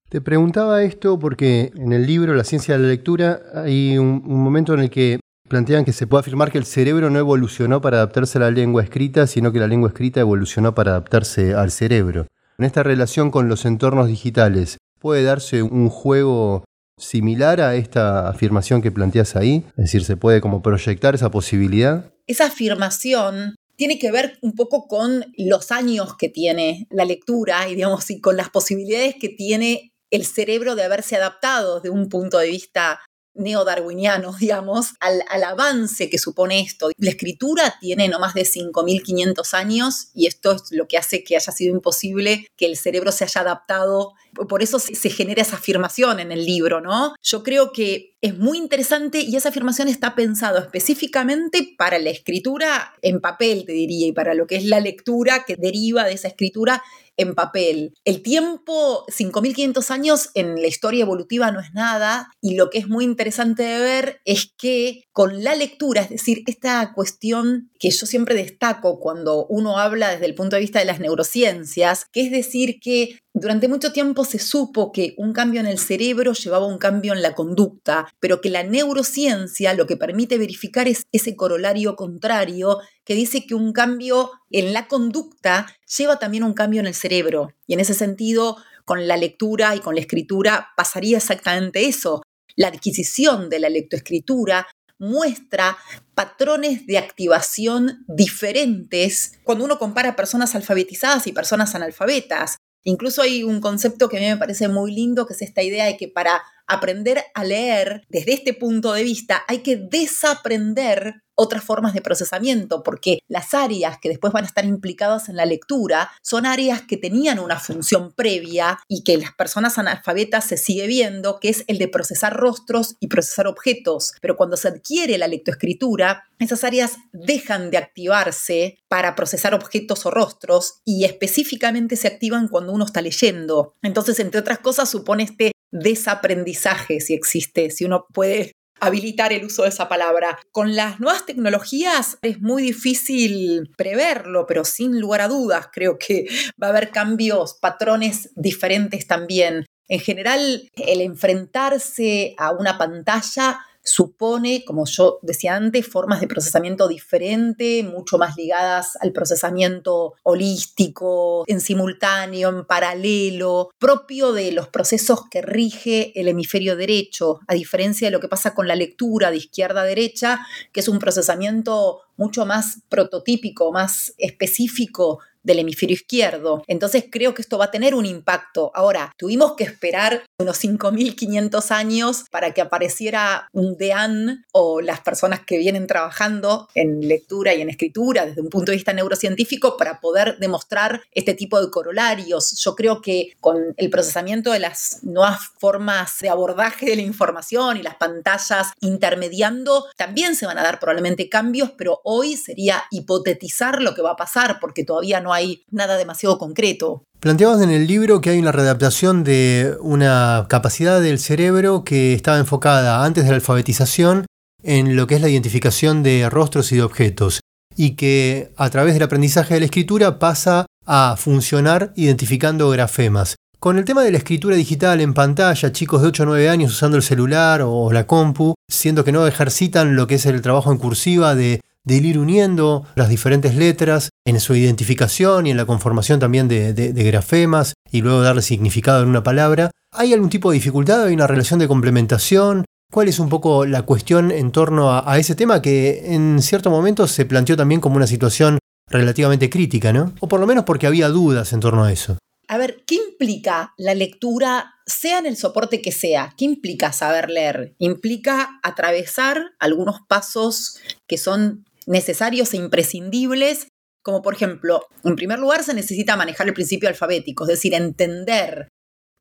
Te 0.08 0.20
preguntaba 0.20 0.82
esto 0.82 1.18
porque 1.18 1.70
en 1.76 1.92
el 1.92 2.06
libro 2.06 2.34
La 2.34 2.44
ciencia 2.44 2.76
de 2.76 2.82
la 2.82 2.88
lectura 2.88 3.42
hay 3.54 3.98
un 3.98 4.22
momento 4.24 4.72
en 4.72 4.80
el 4.80 4.90
que 4.90 5.20
plantean 5.48 5.84
que 5.84 5.92
se 5.92 6.06
puede 6.06 6.20
afirmar 6.20 6.52
que 6.52 6.58
el 6.58 6.64
cerebro 6.64 7.10
no 7.10 7.18
evolucionó 7.18 7.80
para 7.80 7.96
adaptarse 7.98 8.38
a 8.38 8.42
la 8.42 8.50
lengua 8.50 8.82
escrita, 8.82 9.26
sino 9.26 9.50
que 9.50 9.58
la 9.58 9.66
lengua 9.66 9.88
escrita 9.88 10.20
evolucionó 10.20 10.74
para 10.74 10.92
adaptarse 10.92 11.54
al 11.54 11.70
cerebro. 11.70 12.26
En 12.58 12.64
esta 12.64 12.82
relación 12.82 13.30
con 13.30 13.48
los 13.48 13.64
entornos 13.64 14.08
digitales, 14.08 14.78
¿puede 14.98 15.22
darse 15.22 15.62
un 15.62 15.88
juego 15.88 16.64
similar 16.96 17.60
a 17.60 17.76
esta 17.76 18.28
afirmación 18.28 18.82
que 18.82 18.90
planteas 18.90 19.36
ahí? 19.36 19.64
Es 19.70 19.84
decir, 19.84 20.04
¿se 20.04 20.16
puede 20.16 20.40
como 20.40 20.62
proyectar 20.62 21.14
esa 21.14 21.30
posibilidad? 21.30 22.12
Esa 22.26 22.46
afirmación 22.46 23.54
tiene 23.76 23.98
que 23.98 24.10
ver 24.10 24.38
un 24.42 24.54
poco 24.54 24.88
con 24.88 25.24
los 25.36 25.70
años 25.70 26.16
que 26.16 26.28
tiene 26.28 26.88
la 26.90 27.04
lectura 27.04 27.68
y, 27.68 27.76
digamos, 27.76 28.10
y 28.10 28.20
con 28.20 28.36
las 28.36 28.50
posibilidades 28.50 29.14
que 29.20 29.28
tiene 29.28 29.92
el 30.10 30.24
cerebro 30.24 30.74
de 30.74 30.82
haberse 30.82 31.16
adaptado 31.16 31.80
de 31.80 31.90
un 31.90 32.08
punto 32.08 32.38
de 32.38 32.48
vista 32.48 32.98
neodarwinianos, 33.34 34.38
digamos, 34.40 34.94
al, 35.00 35.22
avance 35.42 36.10
que 36.10 36.18
supone 36.18 36.60
esto. 36.60 36.90
La 36.96 37.10
escritura 37.10 37.76
tiene 37.80 38.08
no 38.08 38.18
más 38.18 38.34
de 38.34 38.42
5.500 38.42 39.54
años 39.54 40.08
y 40.14 40.26
esto 40.26 40.52
es 40.52 40.72
lo 40.72 40.86
que 40.88 40.98
hace 40.98 41.24
que 41.24 41.36
haya 41.36 41.52
sido 41.52 41.74
imposible 41.74 42.46
que 42.56 42.66
el 42.66 42.76
cerebro 42.76 43.12
se 43.12 43.24
haya 43.24 43.40
adaptado. 43.40 44.14
Por 44.48 44.62
eso 44.62 44.78
se, 44.78 44.94
se 44.94 45.10
genera 45.10 45.42
esa 45.42 45.56
afirmación 45.56 46.20
en 46.20 46.32
el 46.32 46.44
libro, 46.44 46.80
¿no? 46.80 47.14
Yo 47.22 47.42
creo 47.42 47.72
que 47.72 48.16
es 48.20 48.36
muy 48.36 48.58
interesante 48.58 49.20
y 49.20 49.36
esa 49.36 49.50
afirmación 49.50 49.88
está 49.88 50.14
pensado 50.14 50.58
específicamente 50.58 51.74
para 51.78 51.98
la 51.98 52.10
escritura 52.10 52.94
en 53.00 53.20
papel, 53.20 53.64
te 53.64 53.72
diría, 53.72 54.08
y 54.08 54.12
para 54.12 54.34
lo 54.34 54.46
que 54.46 54.56
es 54.56 54.64
la 54.64 54.80
lectura 54.80 55.44
que 55.46 55.56
deriva 55.56 56.04
de 56.04 56.14
esa 56.14 56.28
escritura 56.28 56.82
en 57.18 57.34
papel. 57.34 57.92
El 58.04 58.22
tiempo, 58.22 59.04
5.500 59.08 59.90
años 59.90 60.30
en 60.34 60.54
la 60.54 60.66
historia 60.66 61.02
evolutiva 61.02 61.50
no 61.50 61.60
es 61.60 61.74
nada 61.74 62.30
y 62.40 62.54
lo 62.54 62.70
que 62.70 62.78
es 62.78 62.88
muy 62.88 63.04
interesante 63.04 63.64
de 63.64 63.80
ver 63.80 64.20
es 64.24 64.52
que 64.56 65.02
con 65.12 65.44
la 65.44 65.54
lectura, 65.54 66.02
es 66.02 66.10
decir, 66.10 66.42
esta 66.46 66.92
cuestión 66.94 67.70
que 67.78 67.90
yo 67.90 68.06
siempre 68.06 68.34
destaco 68.34 69.00
cuando 69.00 69.46
uno 69.46 69.78
habla 69.78 70.10
desde 70.10 70.26
el 70.26 70.34
punto 70.34 70.56
de 70.56 70.62
vista 70.62 70.78
de 70.78 70.84
las 70.84 71.00
neurociencias, 71.00 72.06
que 72.12 72.22
es 72.22 72.30
decir 72.30 72.78
que 72.80 73.18
durante 73.34 73.68
mucho 73.68 73.92
tiempo 73.92 74.24
se 74.24 74.38
supo 74.38 74.90
que 74.90 75.14
un 75.16 75.32
cambio 75.32 75.60
en 75.60 75.66
el 75.66 75.78
cerebro 75.78 76.32
llevaba 76.32 76.66
un 76.66 76.78
cambio 76.78 77.12
en 77.12 77.22
la 77.22 77.34
conducta, 77.34 78.08
pero 78.20 78.40
que 78.40 78.50
la 78.50 78.62
neurociencia 78.62 79.74
lo 79.74 79.86
que 79.86 79.96
permite 79.96 80.38
verificar 80.38 80.88
es 80.88 81.04
ese 81.12 81.36
corolario 81.36 81.94
contrario 81.94 82.78
que 83.04 83.14
dice 83.14 83.46
que 83.46 83.54
un 83.54 83.72
cambio 83.72 84.32
en 84.50 84.72
la 84.72 84.88
conducta 84.88 85.66
lleva 85.96 86.18
también 86.18 86.42
un 86.42 86.54
cambio 86.54 86.80
en 86.80 86.86
el 86.86 86.94
cerebro. 86.94 87.52
Y 87.66 87.74
en 87.74 87.80
ese 87.80 87.94
sentido, 87.94 88.56
con 88.84 89.06
la 89.06 89.16
lectura 89.16 89.76
y 89.76 89.80
con 89.80 89.94
la 89.94 90.00
escritura 90.00 90.68
pasaría 90.76 91.18
exactamente 91.18 91.86
eso. 91.86 92.22
La 92.56 92.68
adquisición 92.68 93.50
de 93.50 93.60
la 93.60 93.68
lectoescritura 93.68 94.66
muestra 94.98 95.78
patrones 96.14 96.86
de 96.86 96.98
activación 96.98 98.04
diferentes 98.08 99.38
cuando 99.44 99.64
uno 99.64 99.78
compara 99.78 100.16
personas 100.16 100.54
alfabetizadas 100.54 101.26
y 101.28 101.32
personas 101.32 101.74
analfabetas. 101.74 102.56
Incluso 102.88 103.20
hay 103.20 103.44
un 103.44 103.60
concepto 103.60 104.08
que 104.08 104.16
a 104.16 104.20
mí 104.20 104.26
me 104.26 104.38
parece 104.38 104.66
muy 104.66 104.94
lindo, 104.94 105.26
que 105.26 105.34
es 105.34 105.42
esta 105.42 105.62
idea 105.62 105.84
de 105.84 105.98
que 105.98 106.08
para 106.08 106.42
aprender 106.68 107.24
a 107.34 107.44
leer 107.44 108.02
desde 108.08 108.34
este 108.34 108.54
punto 108.54 108.92
de 108.92 109.02
vista 109.02 109.42
hay 109.48 109.58
que 109.58 109.76
desaprender 109.76 111.22
otras 111.38 111.62
formas 111.62 111.94
de 111.94 112.02
procesamiento, 112.02 112.82
porque 112.82 113.20
las 113.28 113.54
áreas 113.54 113.98
que 114.00 114.08
después 114.08 114.32
van 114.32 114.42
a 114.42 114.48
estar 114.48 114.64
implicadas 114.64 115.28
en 115.28 115.36
la 115.36 115.46
lectura 115.46 116.10
son 116.20 116.46
áreas 116.46 116.82
que 116.82 116.96
tenían 116.96 117.38
una 117.38 117.60
función 117.60 118.12
previa 118.12 118.80
y 118.88 119.04
que 119.04 119.16
las 119.16 119.32
personas 119.34 119.78
analfabetas 119.78 120.44
se 120.44 120.56
sigue 120.56 120.88
viendo, 120.88 121.38
que 121.38 121.50
es 121.50 121.62
el 121.68 121.78
de 121.78 121.86
procesar 121.86 122.34
rostros 122.34 122.96
y 122.98 123.06
procesar 123.06 123.46
objetos. 123.46 124.14
Pero 124.20 124.36
cuando 124.36 124.56
se 124.56 124.66
adquiere 124.66 125.16
la 125.16 125.28
lectoescritura, 125.28 126.24
esas 126.40 126.64
áreas 126.64 126.96
dejan 127.12 127.70
de 127.70 127.78
activarse 127.78 128.78
para 128.88 129.14
procesar 129.14 129.54
objetos 129.54 130.06
o 130.06 130.10
rostros 130.10 130.80
y 130.84 131.04
específicamente 131.04 131.94
se 131.94 132.08
activan 132.08 132.48
cuando 132.48 132.72
uno 132.72 132.84
está 132.84 133.00
leyendo. 133.00 133.74
Entonces, 133.82 134.18
entre 134.18 134.40
otras 134.40 134.58
cosas, 134.58 134.90
supone 134.90 135.22
este 135.22 135.52
desaprendizaje, 135.70 137.00
si 137.00 137.14
existe, 137.14 137.70
si 137.70 137.84
uno 137.84 138.06
puede 138.12 138.52
habilitar 138.80 139.32
el 139.32 139.44
uso 139.44 139.62
de 139.62 139.70
esa 139.70 139.88
palabra. 139.88 140.38
Con 140.52 140.76
las 140.76 141.00
nuevas 141.00 141.26
tecnologías 141.26 142.18
es 142.22 142.40
muy 142.40 142.62
difícil 142.62 143.70
preverlo, 143.76 144.46
pero 144.46 144.64
sin 144.64 145.00
lugar 145.00 145.20
a 145.22 145.28
dudas 145.28 145.68
creo 145.72 145.98
que 145.98 146.26
va 146.62 146.68
a 146.68 146.70
haber 146.70 146.90
cambios, 146.90 147.54
patrones 147.60 148.30
diferentes 148.36 149.06
también. 149.06 149.66
En 149.88 150.00
general, 150.00 150.68
el 150.76 151.00
enfrentarse 151.00 152.34
a 152.36 152.52
una 152.52 152.76
pantalla 152.76 153.60
supone, 153.88 154.64
como 154.66 154.84
yo 154.86 155.18
decía 155.22 155.56
antes, 155.56 155.86
formas 155.86 156.20
de 156.20 156.28
procesamiento 156.28 156.88
diferente, 156.88 157.82
mucho 157.82 158.18
más 158.18 158.36
ligadas 158.36 158.96
al 159.00 159.12
procesamiento 159.12 160.14
holístico, 160.22 161.44
en 161.46 161.60
simultáneo, 161.60 162.50
en 162.50 162.66
paralelo, 162.66 163.70
propio 163.78 164.32
de 164.32 164.52
los 164.52 164.68
procesos 164.68 165.22
que 165.30 165.40
rige 165.40 166.12
el 166.20 166.28
hemisferio 166.28 166.76
derecho, 166.76 167.40
a 167.46 167.54
diferencia 167.54 168.08
de 168.08 168.12
lo 168.12 168.20
que 168.20 168.28
pasa 168.28 168.54
con 168.54 168.68
la 168.68 168.76
lectura 168.76 169.30
de 169.30 169.38
izquierda 169.38 169.82
a 169.82 169.84
derecha, 169.84 170.40
que 170.72 170.80
es 170.80 170.88
un 170.88 170.98
procesamiento 170.98 172.00
mucho 172.16 172.44
más 172.44 172.82
prototípico, 172.90 173.72
más 173.72 174.12
específico 174.18 175.20
del 175.48 175.60
hemisferio 175.60 175.94
izquierdo. 175.94 176.62
Entonces 176.66 177.06
creo 177.10 177.34
que 177.34 177.42
esto 177.42 177.58
va 177.58 177.64
a 177.64 177.70
tener 177.70 177.94
un 177.94 178.04
impacto. 178.04 178.70
Ahora, 178.74 179.12
tuvimos 179.16 179.54
que 179.56 179.64
esperar 179.64 180.22
unos 180.38 180.62
5.500 180.62 181.70
años 181.70 182.24
para 182.30 182.52
que 182.52 182.60
apareciera 182.60 183.48
un 183.52 183.76
DEAN 183.78 184.44
o 184.52 184.82
las 184.82 185.00
personas 185.00 185.40
que 185.40 185.56
vienen 185.56 185.86
trabajando 185.86 186.68
en 186.74 187.00
lectura 187.08 187.54
y 187.54 187.62
en 187.62 187.70
escritura 187.70 188.26
desde 188.26 188.42
un 188.42 188.50
punto 188.50 188.70
de 188.70 188.76
vista 188.76 188.92
neurocientífico 188.92 189.76
para 189.78 190.00
poder 190.00 190.36
demostrar 190.38 191.02
este 191.12 191.32
tipo 191.32 191.60
de 191.60 191.70
corolarios. 191.70 192.62
Yo 192.62 192.74
creo 192.74 193.00
que 193.00 193.32
con 193.40 193.74
el 193.76 193.88
procesamiento 193.88 194.52
de 194.52 194.58
las 194.58 195.02
nuevas 195.02 195.40
formas 195.58 196.18
de 196.20 196.28
abordaje 196.28 196.86
de 196.86 196.96
la 196.96 197.02
información 197.02 197.78
y 197.78 197.82
las 197.82 197.96
pantallas 197.96 198.72
intermediando, 198.80 199.86
también 199.96 200.36
se 200.36 200.44
van 200.44 200.58
a 200.58 200.62
dar 200.62 200.78
probablemente 200.78 201.30
cambios, 201.30 201.70
pero 201.70 202.02
hoy 202.04 202.36
sería 202.36 202.84
hipotetizar 202.90 203.80
lo 203.80 203.94
que 203.94 204.02
va 204.02 204.10
a 204.10 204.16
pasar 204.16 204.58
porque 204.60 204.84
todavía 204.84 205.20
no 205.20 205.32
hay 205.32 205.37
nada 205.70 205.96
demasiado 205.96 206.38
concreto. 206.38 207.04
Planteabas 207.20 207.62
en 207.62 207.70
el 207.70 207.86
libro 207.86 208.20
que 208.20 208.30
hay 208.30 208.38
una 208.38 208.52
readaptación 208.52 209.24
de 209.24 209.76
una 209.80 210.46
capacidad 210.48 211.00
del 211.00 211.18
cerebro 211.18 211.82
que 211.84 212.14
estaba 212.14 212.38
enfocada 212.38 213.04
antes 213.04 213.24
de 213.24 213.30
la 213.30 213.36
alfabetización 213.36 214.26
en 214.62 214.96
lo 214.96 215.06
que 215.06 215.16
es 215.16 215.20
la 215.20 215.28
identificación 215.28 216.02
de 216.02 216.28
rostros 216.30 216.70
y 216.72 216.76
de 216.76 216.82
objetos, 216.82 217.40
y 217.76 217.96
que 217.96 218.52
a 218.56 218.70
través 218.70 218.94
del 218.94 219.02
aprendizaje 219.02 219.54
de 219.54 219.60
la 219.60 219.66
escritura 219.66 220.18
pasa 220.18 220.66
a 220.86 221.16
funcionar 221.18 221.92
identificando 221.96 222.70
grafemas. 222.70 223.36
Con 223.60 223.76
el 223.76 223.84
tema 223.84 224.04
de 224.04 224.12
la 224.12 224.18
escritura 224.18 224.54
digital 224.54 225.00
en 225.00 225.14
pantalla, 225.14 225.72
chicos 225.72 226.00
de 226.00 226.08
8 226.08 226.22
o 226.22 226.26
9 226.26 226.48
años 226.48 226.70
usando 226.70 226.96
el 226.96 227.02
celular 227.02 227.62
o 227.64 227.90
la 227.92 228.06
compu, 228.06 228.54
siendo 228.70 229.02
que 229.04 229.10
no 229.10 229.26
ejercitan 229.26 229.96
lo 229.96 230.06
que 230.06 230.14
es 230.14 230.26
el 230.26 230.40
trabajo 230.42 230.70
en 230.70 230.78
cursiva 230.78 231.34
de 231.34 231.60
de 231.84 231.96
ir 231.96 232.18
uniendo 232.18 232.84
las 232.94 233.08
diferentes 233.08 233.54
letras 233.54 234.10
en 234.26 234.40
su 234.40 234.54
identificación 234.54 235.46
y 235.46 235.50
en 235.50 235.56
la 235.56 235.66
conformación 235.66 236.20
también 236.20 236.48
de, 236.48 236.92
grafemas 236.92 237.74
y 237.90 238.02
luego 238.02 238.20
darle 238.20 238.42
significado 238.42 239.02
en 239.02 239.08
una 239.08 239.22
palabra. 239.22 239.70
¿Hay 239.92 240.12
algún 240.12 240.28
tipo 240.28 240.50
de 240.50 240.56
dificultad? 240.56 241.04
¿Hay 241.04 241.14
una 241.14 241.26
relación 241.26 241.58
de 241.58 241.68
complementación? 241.68 242.64
¿Cuál 242.92 243.08
es 243.08 243.18
un 243.18 243.28
poco 243.28 243.66
la 243.66 243.82
cuestión 243.82 244.30
en 244.30 244.50
torno 244.50 244.90
a 244.90 245.18
ese 245.18 245.34
tema 245.34 245.62
que 245.62 246.14
en 246.14 246.40
cierto 246.42 246.70
momento 246.70 247.06
se 247.06 247.26
planteó 247.26 247.56
también 247.56 247.80
como 247.80 247.96
una 247.96 248.06
situación 248.06 248.58
relativamente 248.90 249.50
crítica, 249.50 249.92
¿no? 249.92 250.14
O 250.20 250.28
por 250.28 250.40
lo 250.40 250.46
menos 250.46 250.64
porque 250.64 250.86
había 250.86 251.08
dudas 251.08 251.52
en 251.52 251.60
torno 251.60 251.84
a 251.84 251.92
eso. 251.92 252.16
A 252.50 252.56
ver, 252.56 252.82
¿qué 252.86 252.94
implica 252.94 253.74
la 253.76 253.94
lectura, 253.94 254.74
sea 254.86 255.18
en 255.18 255.26
el 255.26 255.36
soporte 255.36 255.82
que 255.82 255.92
sea? 255.92 256.32
¿Qué 256.38 256.46
implica 256.46 256.92
saber 256.92 257.28
leer? 257.28 257.74
Implica 257.78 258.58
atravesar 258.62 259.52
algunos 259.58 260.00
pasos 260.08 260.78
que 261.06 261.18
son 261.18 261.66
necesarios 261.88 262.54
e 262.54 262.58
imprescindibles, 262.58 263.68
como 264.04 264.22
por 264.22 264.34
ejemplo, 264.34 264.86
en 265.04 265.16
primer 265.16 265.38
lugar 265.38 265.64
se 265.64 265.74
necesita 265.74 266.16
manejar 266.16 266.46
el 266.46 266.54
principio 266.54 266.88
alfabético, 266.88 267.44
es 267.44 267.48
decir, 267.48 267.74
entender 267.74 268.68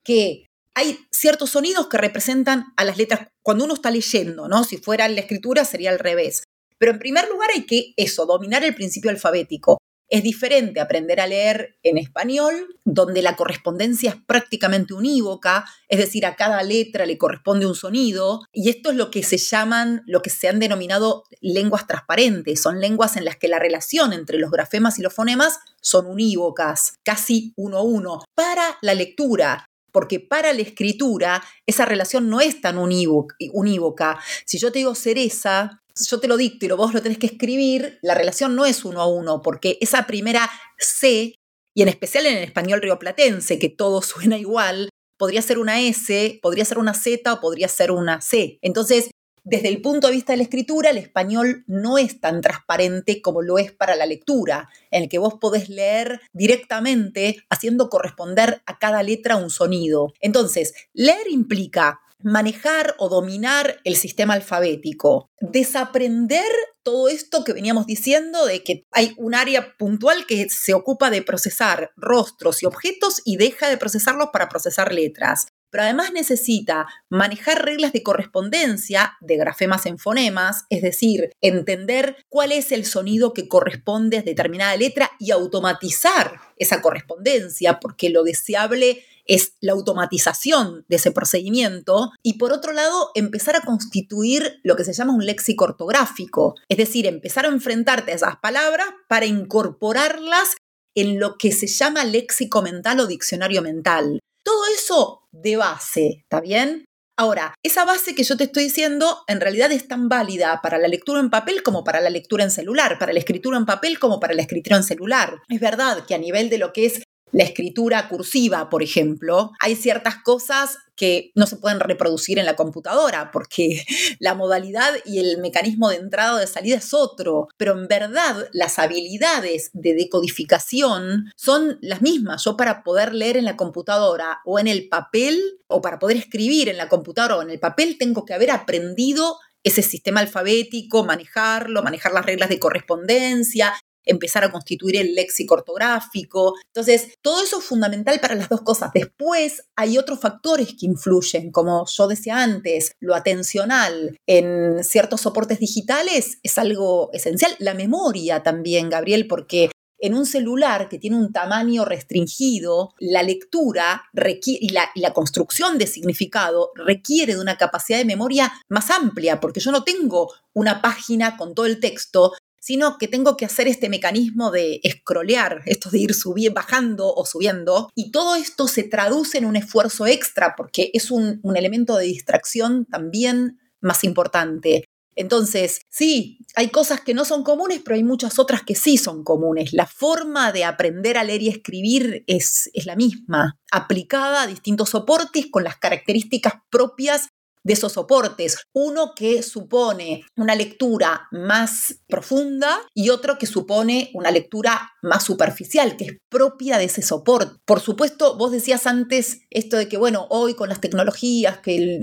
que 0.04 0.46
hay 0.76 1.00
ciertos 1.12 1.50
sonidos 1.50 1.88
que 1.88 1.98
representan 1.98 2.66
a 2.78 2.84
las 2.86 2.98
letras 2.98 3.30
cuando 3.44 3.66
uno 3.66 3.74
está 3.74 3.90
leyendo, 3.90 4.48
¿no? 4.48 4.64
Si 4.64 4.78
fuera 4.78 5.08
la 5.08 5.22
escritura 5.22 5.66
sería 5.66 5.90
al 5.90 6.00
revés. 6.00 6.44
Pero 6.78 6.92
en 6.92 7.00
primer 7.00 7.28
lugar 7.28 7.50
hay 7.54 7.66
que 7.66 7.94
eso, 7.98 8.26
dominar 8.26 8.64
el 8.64 8.76
principio 8.76 9.10
alfabético. 9.10 9.80
Es 10.10 10.24
diferente 10.24 10.80
aprender 10.80 11.20
a 11.20 11.28
leer 11.28 11.78
en 11.84 11.98
español, 11.98 12.78
donde 12.86 13.22
la 13.22 13.36
correspondencia 13.36 14.12
es 14.12 14.16
prácticamente 14.16 14.94
unívoca, 14.94 15.66
es 15.90 16.00
decir, 16.00 16.26
a 16.26 16.36
cada 16.36 16.64
letra 16.64 17.06
le 17.06 17.18
corresponde 17.18 17.66
un 17.66 17.76
sonido, 17.76 18.42
y 18.54 18.70
esto 18.70 18.92
es 18.92 18.96
lo 18.96 19.12
que 19.12 19.24
se 19.24 19.38
llaman, 19.38 20.04
lo 20.06 20.22
que 20.22 20.30
se 20.30 20.48
han 20.48 20.60
denominado 20.60 21.24
lenguas 21.42 21.88
transparentes, 21.88 22.62
son 22.62 22.80
lenguas 22.80 23.18
en 23.18 23.26
las 23.26 23.36
que 23.36 23.50
la 23.50 23.60
relación 23.60 24.14
entre 24.14 24.40
los 24.40 24.50
grafemas 24.52 24.98
y 24.98 25.02
los 25.02 25.14
fonemas 25.14 25.60
son 25.82 26.08
unívocas, 26.08 26.94
casi 27.04 27.54
uno 27.58 27.78
a 27.78 27.84
uno. 27.84 28.24
Para 28.34 28.78
la 28.82 28.94
lectura, 28.94 29.66
porque 29.92 30.20
para 30.20 30.54
la 30.54 30.62
escritura 30.62 31.44
esa 31.66 31.86
relación 31.86 32.30
no 32.30 32.40
es 32.40 32.62
tan 32.62 32.78
unívoca. 32.78 34.20
Si 34.46 34.58
yo 34.58 34.72
te 34.72 34.80
digo 34.80 34.96
cereza, 34.96 35.82
yo 36.06 36.20
te 36.20 36.28
lo 36.28 36.38
dicto 36.38 36.66
y 36.66 36.70
vos 36.70 36.94
lo 36.94 37.02
tenés 37.02 37.18
que 37.18 37.28
escribir, 37.28 38.00
la 38.02 38.14
relación 38.14 38.56
no 38.56 38.66
es 38.66 38.86
uno 38.86 39.02
a 39.02 39.08
uno, 39.08 39.42
porque 39.42 39.78
esa 39.82 40.06
primera 40.08 40.50
C, 40.78 41.36
y 41.74 41.82
en 41.82 41.88
especial 41.88 42.26
en 42.26 42.38
el 42.38 42.44
español 42.44 42.82
rioplatense, 42.82 43.60
que 43.60 43.70
todo 43.70 44.02
suena 44.04 44.38
igual, 44.38 44.90
podría 45.18 45.42
ser 45.42 45.58
una 45.58 45.82
S, 45.82 46.40
podría 46.42 46.66
ser 46.66 46.78
una 46.78 46.94
Z 46.94 47.34
o 47.34 47.42
podría 47.42 47.68
ser 47.68 47.92
una 47.92 48.22
C. 48.22 48.60
Entonces, 48.62 49.10
desde 49.50 49.70
el 49.70 49.82
punto 49.82 50.08
de 50.08 50.14
vista 50.14 50.34
de 50.34 50.38
la 50.38 50.44
escritura, 50.44 50.90
el 50.90 50.98
español 50.98 51.64
no 51.68 51.98
es 51.98 52.20
tan 52.20 52.42
transparente 52.42 53.22
como 53.22 53.42
lo 53.42 53.58
es 53.58 53.72
para 53.72 53.96
la 53.96 54.06
lectura, 54.06 54.68
en 54.92 55.04
el 55.04 55.10
que 55.10 55.20
vos 55.20 55.36
podés 55.40 55.70
leer 55.70 56.20
directamente 56.34 57.38
haciendo 57.50 57.90
corresponder 57.90 58.62
a 58.66 58.78
cada 58.78 59.02
letra 59.04 59.38
un 59.38 59.50
sonido. 59.50 60.12
Entonces, 60.20 60.74
leer 60.94 61.30
implica 61.30 62.02
manejar 62.20 62.96
o 62.98 63.10
dominar 63.10 63.80
el 63.84 63.96
sistema 63.96 64.34
alfabético, 64.34 65.30
desaprender 65.40 66.52
todo 66.84 67.10
esto 67.10 67.44
que 67.44 67.54
veníamos 67.54 67.86
diciendo 67.86 68.46
de 68.46 68.64
que 68.64 68.86
hay 68.92 69.14
un 69.18 69.36
área 69.36 69.76
puntual 69.78 70.26
que 70.26 70.50
se 70.50 70.74
ocupa 70.74 71.10
de 71.10 71.22
procesar 71.22 71.92
rostros 71.98 72.64
y 72.64 72.66
objetos 72.66 73.22
y 73.26 73.38
deja 73.38 73.70
de 73.70 73.78
procesarlos 73.78 74.30
para 74.32 74.48
procesar 74.50 74.94
letras. 74.94 75.48
Pero 75.70 75.84
además 75.84 76.14
necesita 76.14 76.88
manejar 77.10 77.66
reglas 77.66 77.92
de 77.92 78.04
correspondencia 78.04 79.18
de 79.20 79.36
grafemas 79.36 79.86
en 79.86 79.98
fonemas, 79.98 80.64
es 80.70 80.82
decir, 80.82 81.32
entender 81.42 82.16
cuál 82.30 82.54
es 82.54 82.72
el 82.72 82.86
sonido 82.86 83.34
que 83.34 83.50
corresponde 83.50 84.20
a 84.20 84.22
determinada 84.22 84.76
letra 84.78 85.12
y 85.20 85.32
automatizar 85.32 86.40
esa 86.56 86.82
correspondencia, 86.82 87.82
porque 87.82 88.10
lo 88.10 88.24
deseable 88.24 89.04
es 89.28 89.54
la 89.62 89.74
automatización 89.74 90.86
de 90.88 90.96
ese 90.96 91.12
procedimiento 91.12 92.12
y 92.24 92.34
por 92.34 92.54
otro 92.54 92.74
lado 92.74 93.12
empezar 93.16 93.56
a 93.56 93.62
constituir 93.62 94.60
lo 94.64 94.76
que 94.76 94.84
se 94.84 94.94
llama 94.94 95.14
un 95.14 95.26
léxico 95.26 95.66
ortográfico, 95.66 96.56
es 96.70 96.78
decir, 96.78 97.06
empezar 97.06 97.46
a 97.46 97.50
enfrentarte 97.50 98.12
a 98.12 98.16
esas 98.16 98.38
palabras 98.38 98.88
para 99.08 99.26
incorporarlas 99.26 100.56
en 100.96 101.20
lo 101.20 101.38
que 101.38 101.52
se 101.52 101.68
llama 101.68 102.04
léxico 102.06 102.62
mental 102.62 103.00
o 103.00 103.08
diccionario 103.08 103.62
mental. 103.62 104.20
Todo 104.44 104.64
eso 104.74 105.28
de 105.32 105.58
base, 105.58 106.22
¿está 106.24 106.42
bien? 106.42 106.86
Ahora, 107.20 107.56
esa 107.64 107.84
base 107.84 108.14
que 108.14 108.24
yo 108.24 108.38
te 108.38 108.44
estoy 108.44 108.66
diciendo 108.66 109.24
en 109.28 109.42
realidad 109.42 109.72
es 109.72 109.88
tan 109.88 110.08
válida 110.08 110.60
para 110.62 110.78
la 110.78 110.88
lectura 110.88 111.20
en 111.20 111.32
papel 111.32 111.64
como 111.64 111.84
para 111.84 112.00
la 112.00 112.12
lectura 112.12 112.44
en 112.44 112.52
celular, 112.52 113.00
para 113.00 113.12
la 113.12 113.18
escritura 113.18 113.58
en 113.58 113.66
papel 113.66 113.98
como 113.98 114.20
para 114.20 114.36
la 114.36 114.44
escritura 114.44 114.78
en 114.78 114.84
celular. 114.84 115.42
Es 115.50 115.60
verdad 115.60 116.06
que 116.06 116.14
a 116.14 116.20
nivel 116.20 116.52
de 116.52 116.60
lo 116.60 116.74
que 116.74 116.86
es 116.86 117.02
la 117.32 117.44
escritura 117.44 118.08
cursiva, 118.10 118.70
por 118.70 118.84
ejemplo, 118.84 119.52
hay 119.60 119.76
ciertas 119.76 120.16
cosas 120.24 120.78
que 120.96 121.32
no 121.36 121.46
se 121.46 121.58
pueden 121.58 121.80
reproducir 121.80 122.40
en 122.40 122.46
la 122.46 122.56
computadora 122.56 123.32
porque 123.32 123.86
la 124.20 124.34
modalidad 124.34 124.92
y 125.06 125.20
el 125.20 125.38
mecanismo 125.38 125.90
de 125.90 125.98
entrada 125.98 126.36
o 126.36 126.38
de 126.38 126.48
salida 126.48 126.78
es 126.78 126.94
otro, 126.94 127.48
pero 127.58 127.74
en 127.74 127.88
verdad 127.88 128.48
las 128.52 128.80
habilidades 128.80 129.70
de 129.74 129.94
decodificación 129.94 131.32
son 131.36 131.78
las 131.82 132.02
mismas. 132.02 132.44
Yo 132.44 132.58
para 132.58 132.84
poder 132.84 133.14
leer 133.14 133.38
en 133.38 133.46
la 133.46 133.58
computadora 133.58 134.40
o 134.44 134.60
en 134.60 134.68
el 134.68 134.90
papel 134.90 135.40
o 135.68 135.82
para 135.82 136.00
poder 136.00 136.18
escribir 136.18 136.70
en 136.70 136.78
la 136.78 136.90
computadora 136.90 137.38
o 137.38 137.42
en 137.42 137.52
el 137.52 137.60
papel 137.60 137.98
tengo 137.98 138.26
que 138.26 138.34
haber 138.34 138.52
aprendido 138.52 139.38
ese 139.64 139.82
sistema 139.82 140.22
alfabético, 140.22 141.04
manejarlo, 141.04 141.84
manejar 141.84 142.14
las 142.14 142.26
reglas 142.26 142.50
de 142.50 142.60
correspondencia, 142.60 143.74
empezar 144.08 144.44
a 144.44 144.52
constituir 144.52 144.98
el 144.98 145.16
léxico 145.16 145.56
ortográfico. 145.56 146.56
Entonces, 146.68 147.10
todo 147.22 147.44
eso 147.44 147.60
es 147.60 147.66
fundamental 147.66 148.20
para 148.20 148.36
las 148.36 148.50
dos 148.50 148.62
cosas. 148.62 148.92
Después 148.94 149.64
hay 149.76 149.98
otros 149.98 150.20
factores 150.20 150.70
que 150.70 150.86
influyen, 150.86 151.52
como 151.52 151.86
yo 151.86 152.08
decía 152.08 152.42
antes, 152.42 152.94
lo 153.00 153.16
atencional 153.16 154.18
en 154.26 154.84
ciertos 154.84 155.22
soportes 155.22 155.60
digitales 155.60 156.40
es 156.44 156.58
algo 156.58 157.10
esencial. 157.14 157.56
La 157.60 157.74
memoria 157.74 158.44
también, 158.44 158.90
Gabriel, 158.90 159.28
porque 159.28 159.70
en 160.00 160.14
un 160.14 160.26
celular 160.26 160.90
que 160.90 161.00
tiene 161.00 161.18
un 161.18 161.32
tamaño 161.32 161.86
restringido, 161.86 162.94
la 163.00 163.24
lectura 163.24 164.04
y 164.46 164.70
la, 164.70 164.90
la, 164.96 165.14
construcción 165.14 165.78
de 165.78 165.88
significado 165.88 166.72
requiere 166.76 167.34
de 167.34 167.42
una 167.42 167.58
capacidad 167.58 167.98
de 167.98 168.06
memoria 168.06 168.54
más 168.70 168.92
amplia, 168.92 169.40
porque 169.40 169.60
yo 169.60 169.72
no 169.72 169.84
tengo 169.84 170.32
una 170.54 170.82
página 170.82 171.38
con 171.38 171.56
todo 171.56 171.66
el 171.66 171.80
texto, 171.80 172.34
sino 172.68 172.98
que 172.98 173.08
tengo 173.08 173.38
que 173.38 173.46
hacer 173.46 173.70
este 173.70 173.88
mecanismo 173.88 174.52
de 174.52 174.82
scrollear, 174.86 175.62
esto 175.68 175.90
de 175.90 176.00
ir 176.00 176.14
subiendo, 176.14 176.56
bajando 176.56 177.14
o 177.16 177.26
subiendo, 177.26 177.90
y 177.96 178.12
todo 178.12 178.36
esto 178.36 178.68
se 178.68 178.84
traduce 178.84 179.38
en 179.38 179.46
un 179.46 179.56
esfuerzo 179.56 180.06
extra 180.06 180.54
porque 180.58 180.92
es 180.94 181.10
un, 181.10 181.40
un 181.44 181.56
elemento 181.56 181.96
de 181.96 182.04
distracción 182.04 182.84
también 182.84 183.58
más 183.80 184.04
importante. 184.04 184.84
Entonces, 185.16 185.80
sí, 185.90 186.40
hay 186.58 186.68
cosas 186.68 187.00
que 187.00 187.14
no 187.14 187.24
son 187.24 187.46
comunes, 187.46 187.80
pero 187.86 187.96
hay 187.96 188.04
muchas 188.04 188.38
otras 188.38 188.64
que 188.64 188.76
sí 188.76 188.98
son 188.98 189.24
comunes. 189.24 189.72
La 189.72 189.88
forma 189.88 190.52
de 190.52 190.66
aprender 190.66 191.18
a 191.18 191.24
leer 191.24 191.44
y 191.44 191.48
escribir 191.48 192.26
es, 192.28 192.70
es, 192.74 192.86
la 192.86 192.98
misma, 192.98 193.58
aplicada 193.72 194.42
a 194.42 194.48
distintos 194.48 194.90
soportes 194.90 195.46
con 195.50 195.64
las 195.64 195.78
características 195.78 196.56
propias 196.70 197.30
de 197.68 197.74
esos 197.74 197.92
soportes. 197.92 198.56
Uno 198.74 199.12
que 199.14 199.44
supone 199.44 200.24
una 200.38 200.56
lectura 200.56 201.28
más 201.32 202.00
profunda 202.08 202.80
y 202.94 203.10
otro 203.10 203.38
que 203.38 203.46
supone 203.46 204.10
una 204.14 204.32
lectura 204.32 204.94
más 205.02 205.26
superficial, 205.26 205.98
que 205.98 206.06
es 206.06 206.14
propia 206.30 206.78
de 206.78 206.86
ese 206.86 207.02
soporte. 207.02 207.60
Por 207.66 207.82
supuesto, 207.82 208.38
vos 208.38 208.54
decías 208.54 208.88
antes 208.88 209.42
esto 209.50 209.76
de 209.76 209.90
que, 209.90 209.98
bueno, 209.98 210.28
hoy 210.30 210.54
con 210.54 210.70
las 210.70 210.80
tecnologías, 210.80 211.60
que 211.60 212.00